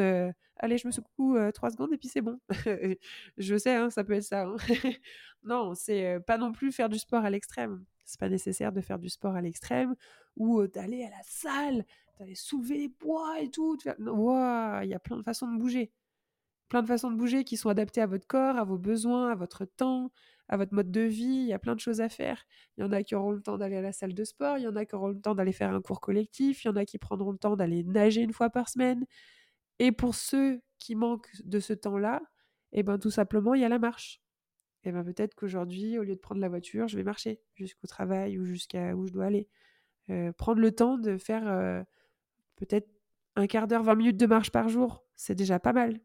[0.57, 2.39] allez, je me secoue trois secondes et puis c'est bon.
[3.37, 4.45] je sais, hein, ça peut être ça.
[4.45, 4.55] Hein.
[5.43, 7.85] non, c'est pas non plus faire du sport à l'extrême.
[8.05, 9.95] C'est pas nécessaire de faire du sport à l'extrême
[10.37, 11.85] ou d'aller à la salle,
[12.17, 13.77] d'aller soulever les poids et tout.
[13.99, 15.91] Il y a plein de façons de bouger
[16.69, 19.35] plein de façons de bouger qui sont adaptées à votre corps, à vos besoins, à
[19.35, 20.11] votre temps,
[20.47, 21.23] à votre mode de vie.
[21.23, 22.45] Il y a plein de choses à faire.
[22.77, 24.63] Il y en a qui auront le temps d'aller à la salle de sport, il
[24.63, 26.75] y en a qui auront le temps d'aller faire un cours collectif, il y en
[26.75, 29.05] a qui prendront le temps d'aller nager une fois par semaine.
[29.79, 32.21] Et pour ceux qui manquent de ce temps-là,
[32.71, 34.21] eh ben tout simplement, il y a la marche.
[34.83, 37.87] Et eh ben peut-être qu'aujourd'hui, au lieu de prendre la voiture, je vais marcher jusqu'au
[37.87, 39.49] travail ou jusqu'à où je dois aller.
[40.11, 41.81] Euh, prendre le temps de faire euh,
[42.55, 42.87] peut-être
[43.35, 45.99] un quart d'heure, 20 minutes de marche par jour, c'est déjà pas mal.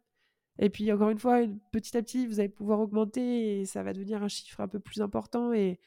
[0.58, 1.40] Et puis, encore une fois,
[1.72, 4.80] petit à petit, vous allez pouvoir augmenter et ça va devenir un chiffre un peu
[4.80, 5.80] plus important et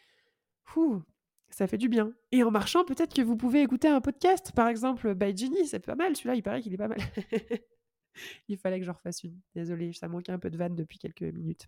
[1.49, 2.13] ça fait du bien.
[2.31, 5.79] Et en marchant, peut-être que vous pouvez écouter un podcast, par exemple, by Ginny, c'est
[5.79, 6.15] pas mal.
[6.15, 6.99] Celui-là, il paraît qu'il est pas mal.
[8.47, 9.39] il fallait que j'en refasse une.
[9.55, 11.67] Désolée, ça manquait un peu de vanne depuis quelques minutes.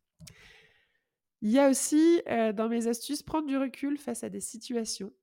[1.41, 5.13] Il y a aussi, euh, dans mes astuces, prendre du recul face à des situations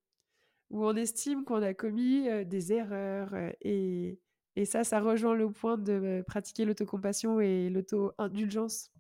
[0.70, 4.20] où on estime qu'on a commis euh, des erreurs euh, et
[4.55, 8.90] et ça, ça rejoint le point de pratiquer l'autocompassion et l'auto-indulgence.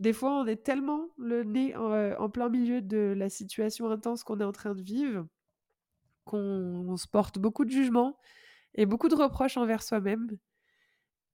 [0.00, 4.40] Des fois, on est tellement le nez en, plein milieu de la situation intense qu'on
[4.40, 5.26] est en train de vivre
[6.24, 8.16] qu'on se porte beaucoup de jugements
[8.74, 10.28] et beaucoup de reproches envers soi-même.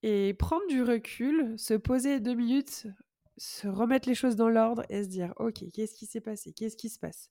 [0.02, 2.86] Et prendre du recul, se poser deux minutes,
[3.36, 6.52] se remettre les choses dans l'ordre et se dire, OK, qu'est-ce qui s'est passé?
[6.52, 7.30] Qu'est-ce qui se passe?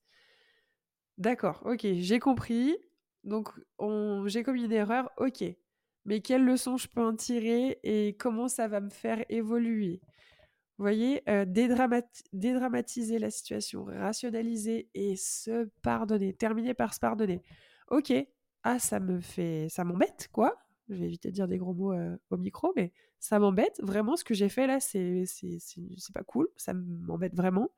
[1.18, 2.76] D'accord, ok, j'ai compris.
[3.24, 3.50] Donc,
[4.28, 5.44] j'ai commis une erreur, ok
[6.06, 10.02] mais quelles leçons je peux en tirer et comment ça va me faire évoluer?
[10.78, 11.46] Vous voyez, euh,
[12.34, 17.42] dédramatiser la situation, rationaliser et se pardonner, terminer par se pardonner.
[17.90, 18.14] Ok,
[18.64, 20.58] ah ça me fait, ça m'embête quoi.
[20.90, 24.18] Je vais éviter de dire des gros mots euh, au micro, mais ça m'embête vraiment.
[24.18, 27.70] Ce que j'ai fait là, c'est c'est pas cool, ça m'embête vraiment.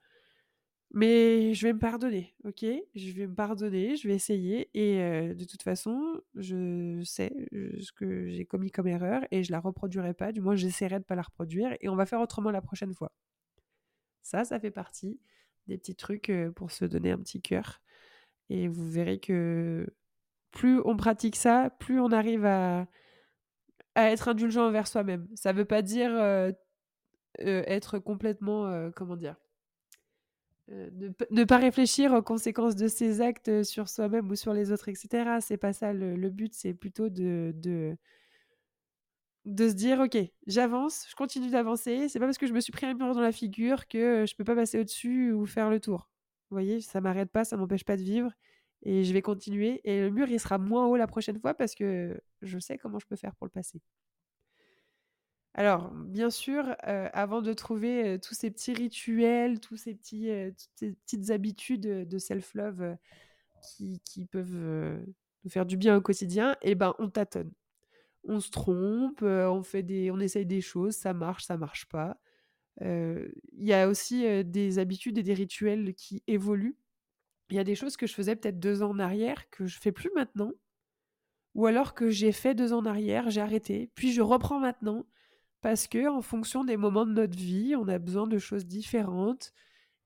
[0.91, 2.65] Mais je vais me pardonner, ok?
[2.95, 4.69] Je vais me pardonner, je vais essayer.
[4.73, 9.59] Et de toute façon, je sais ce que j'ai commis comme erreur et je la
[9.59, 10.31] reproduirai pas.
[10.31, 12.93] Du moins, j'essaierai de ne pas la reproduire et on va faire autrement la prochaine
[12.93, 13.11] fois.
[14.21, 15.19] Ça, ça fait partie
[15.67, 17.81] des petits trucs pour se donner un petit cœur.
[18.49, 19.87] Et vous verrez que
[20.51, 22.87] plus on pratique ça, plus on arrive à,
[23.95, 25.27] à être indulgent envers soi-même.
[25.35, 26.11] Ça ne veut pas dire
[27.39, 29.35] être complètement, comment dire,
[30.71, 30.89] euh,
[31.31, 34.89] ne, pas réfléchir aux conséquences de ses actes euh, sur soi-même ou sur les autres,
[34.89, 35.37] etc.
[35.39, 37.97] C'est pas ça le, but, c'est plutôt de, de,
[39.45, 42.09] se dire ok, j'avance, je continue d'avancer.
[42.09, 44.35] C'est pas parce que je me suis pris un mur dans la figure que je
[44.35, 46.09] peux pas passer au-dessus ou faire le tour.
[46.49, 48.31] Vous voyez, ça m'arrête pas, ça m'empêche pas de vivre
[48.83, 49.81] et je vais continuer.
[49.85, 52.99] Et le mur, il sera moins haut la prochaine fois parce que je sais comment
[52.99, 53.81] je peux faire pour le passer.
[55.57, 60.91] Alors, bien sûr, avant de trouver tous ces petits rituels, tous ces petits, toutes ces
[60.93, 62.95] petites habitudes de self-love
[63.63, 65.01] qui, peuvent
[65.43, 67.51] nous faire du bien au quotidien, eh ben, on tâtonne.
[68.23, 72.19] On se trompe, on, fait des, on essaye des choses, ça marche, ça marche pas.
[72.81, 76.77] Il y a aussi des habitudes et des rituels qui évoluent.
[77.49, 79.79] Il y a des choses que je faisais peut-être deux ans en arrière que je
[79.79, 80.53] fais plus maintenant,
[81.55, 85.07] ou alors que j'ai fait deux ans en arrière, j'ai arrêté, puis je reprends maintenant
[85.61, 89.53] parce que en fonction des moments de notre vie, on a besoin de choses différentes.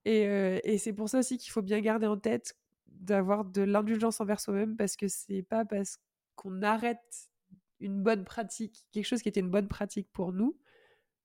[0.05, 0.23] Et,
[0.63, 2.55] et c'est pour ça aussi qu'il faut bien garder en tête
[2.87, 5.99] d'avoir de l'indulgence envers soi-même, parce que c'est pas parce
[6.35, 7.29] qu'on arrête
[7.79, 10.57] une bonne pratique, quelque chose qui était une bonne pratique pour nous,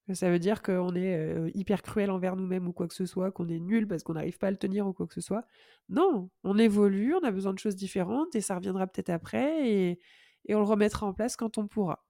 [0.06, 3.30] que ça veut dire qu'on est hyper cruel envers nous-mêmes ou quoi que ce soit,
[3.32, 5.44] qu'on est nul parce qu'on n'arrive pas à le tenir ou quoi que ce soit.
[5.88, 10.54] Non, on évolue, on a besoin de choses différentes et ça reviendra peut-être après et
[10.54, 12.05] on le remettra en place quand on pourra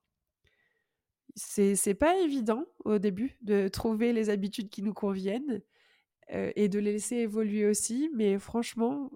[1.37, 5.63] c'est pas évident au début de trouver les habitudes qui nous conviennent
[6.31, 9.11] et de les laisser évoluer aussi, mais franchement,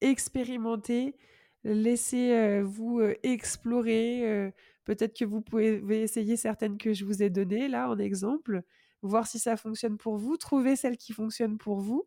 [0.00, 1.16] expérimentez,
[1.64, 4.52] laissez-vous explorer.
[4.84, 8.62] Peut-être que vous pouvez essayer certaines que je vous ai données là en exemple,
[9.02, 12.06] voir si ça fonctionne pour vous, trouver celle qui fonctionne pour vous.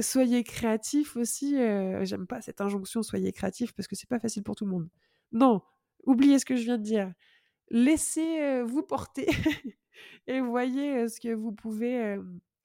[0.00, 1.56] soyez créatif aussi.
[2.02, 4.88] J'aime pas cette injonction soyez créatif parce que c'est pas facile pour tout le monde.
[5.32, 5.62] Non,
[6.04, 7.12] oubliez ce que je viens de dire.
[7.70, 9.26] Laissez vous porter
[10.26, 12.18] et voyez ce que vous pouvez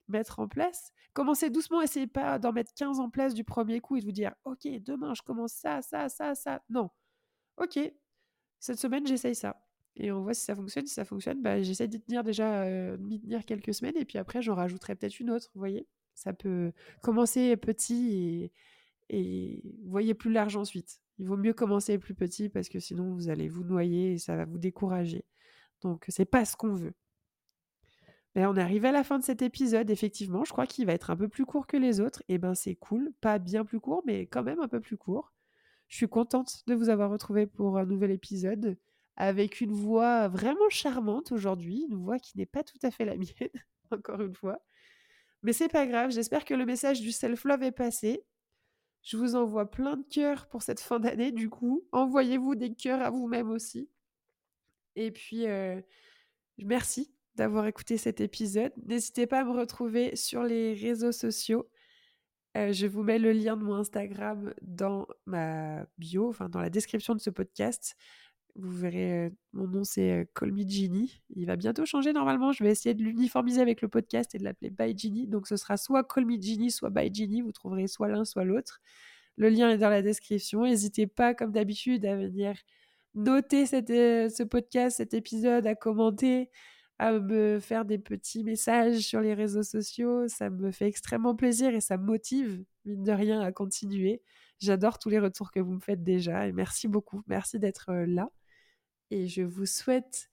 [0.08, 0.92] mettre en place.
[1.12, 4.12] Commencez doucement, essayez pas d'en mettre 15 en place du premier coup et de vous
[4.12, 6.62] dire OK, demain je commence ça, ça, ça, ça.
[6.68, 6.90] Non.
[7.56, 7.78] OK,
[8.60, 9.62] cette semaine j'essaye ça.
[9.96, 10.86] Et on voit si ça fonctionne.
[10.86, 14.42] Si ça fonctionne, bah, j'essaie d'y tenir déjà, euh, tenir quelques semaines et puis après
[14.42, 18.52] j'en rajouterai peut-être une autre, vous voyez Ça peut commencer petit
[19.10, 21.00] et, et voyez plus large ensuite.
[21.18, 24.36] Il vaut mieux commencer plus petit parce que sinon vous allez vous noyer et ça
[24.36, 25.24] va vous décourager.
[25.82, 26.94] Donc c'est pas ce qu'on veut.
[28.34, 30.44] Mais on est arrivé à la fin de cet épisode, effectivement.
[30.44, 32.22] Je crois qu'il va être un peu plus court que les autres.
[32.28, 33.12] Et ben c'est cool.
[33.22, 35.32] Pas bien plus court, mais quand même un peu plus court.
[35.88, 38.76] Je suis contente de vous avoir retrouvé pour un nouvel épisode
[39.16, 43.16] avec une voix vraiment charmante aujourd'hui, une voix qui n'est pas tout à fait la
[43.16, 43.50] mienne,
[43.90, 44.60] encore une fois.
[45.42, 48.24] Mais c'est pas grave, j'espère que le message du self-love est passé.
[49.06, 51.86] Je vous envoie plein de cœurs pour cette fin d'année, du coup.
[51.92, 53.88] Envoyez-vous des cœurs à vous-même aussi.
[54.96, 55.80] Et puis, euh,
[56.58, 58.72] merci d'avoir écouté cet épisode.
[58.84, 61.70] N'hésitez pas à me retrouver sur les réseaux sociaux.
[62.56, 66.70] Euh, je vous mets le lien de mon Instagram dans ma bio, enfin dans la
[66.70, 67.94] description de ce podcast.
[68.58, 70.52] Vous verrez, euh, mon nom c'est euh, Call.
[70.56, 72.52] Il va bientôt changer normalement.
[72.52, 75.26] Je vais essayer de l'uniformiser avec le podcast et de l'appeler By Ginny.
[75.26, 77.42] Donc ce sera soit Call Me soit By Ginny.
[77.42, 78.80] Vous trouverez soit l'un, soit l'autre.
[79.36, 80.62] Le lien est dans la description.
[80.62, 82.56] N'hésitez pas, comme d'habitude, à venir
[83.14, 86.50] noter euh, ce podcast, cet épisode, à commenter,
[86.98, 90.28] à me faire des petits messages sur les réseaux sociaux.
[90.28, 94.22] Ça me fait extrêmement plaisir et ça me motive, mine de rien, à continuer.
[94.60, 97.22] J'adore tous les retours que vous me faites déjà et merci beaucoup.
[97.26, 98.30] Merci d'être là
[99.10, 100.30] et je vous souhaite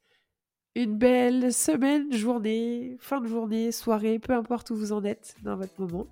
[0.76, 5.56] une belle semaine, journée, fin de journée, soirée, peu importe où vous en êtes dans
[5.56, 6.08] votre moment.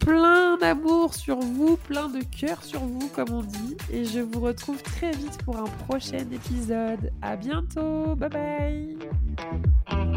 [0.00, 3.76] Plein d'amour sur vous, plein de cœur sur vous, comme on dit.
[3.92, 7.10] Et je vous retrouve très vite pour un prochain épisode.
[7.22, 8.14] À bientôt.
[8.14, 8.96] Bye
[9.88, 10.16] bye.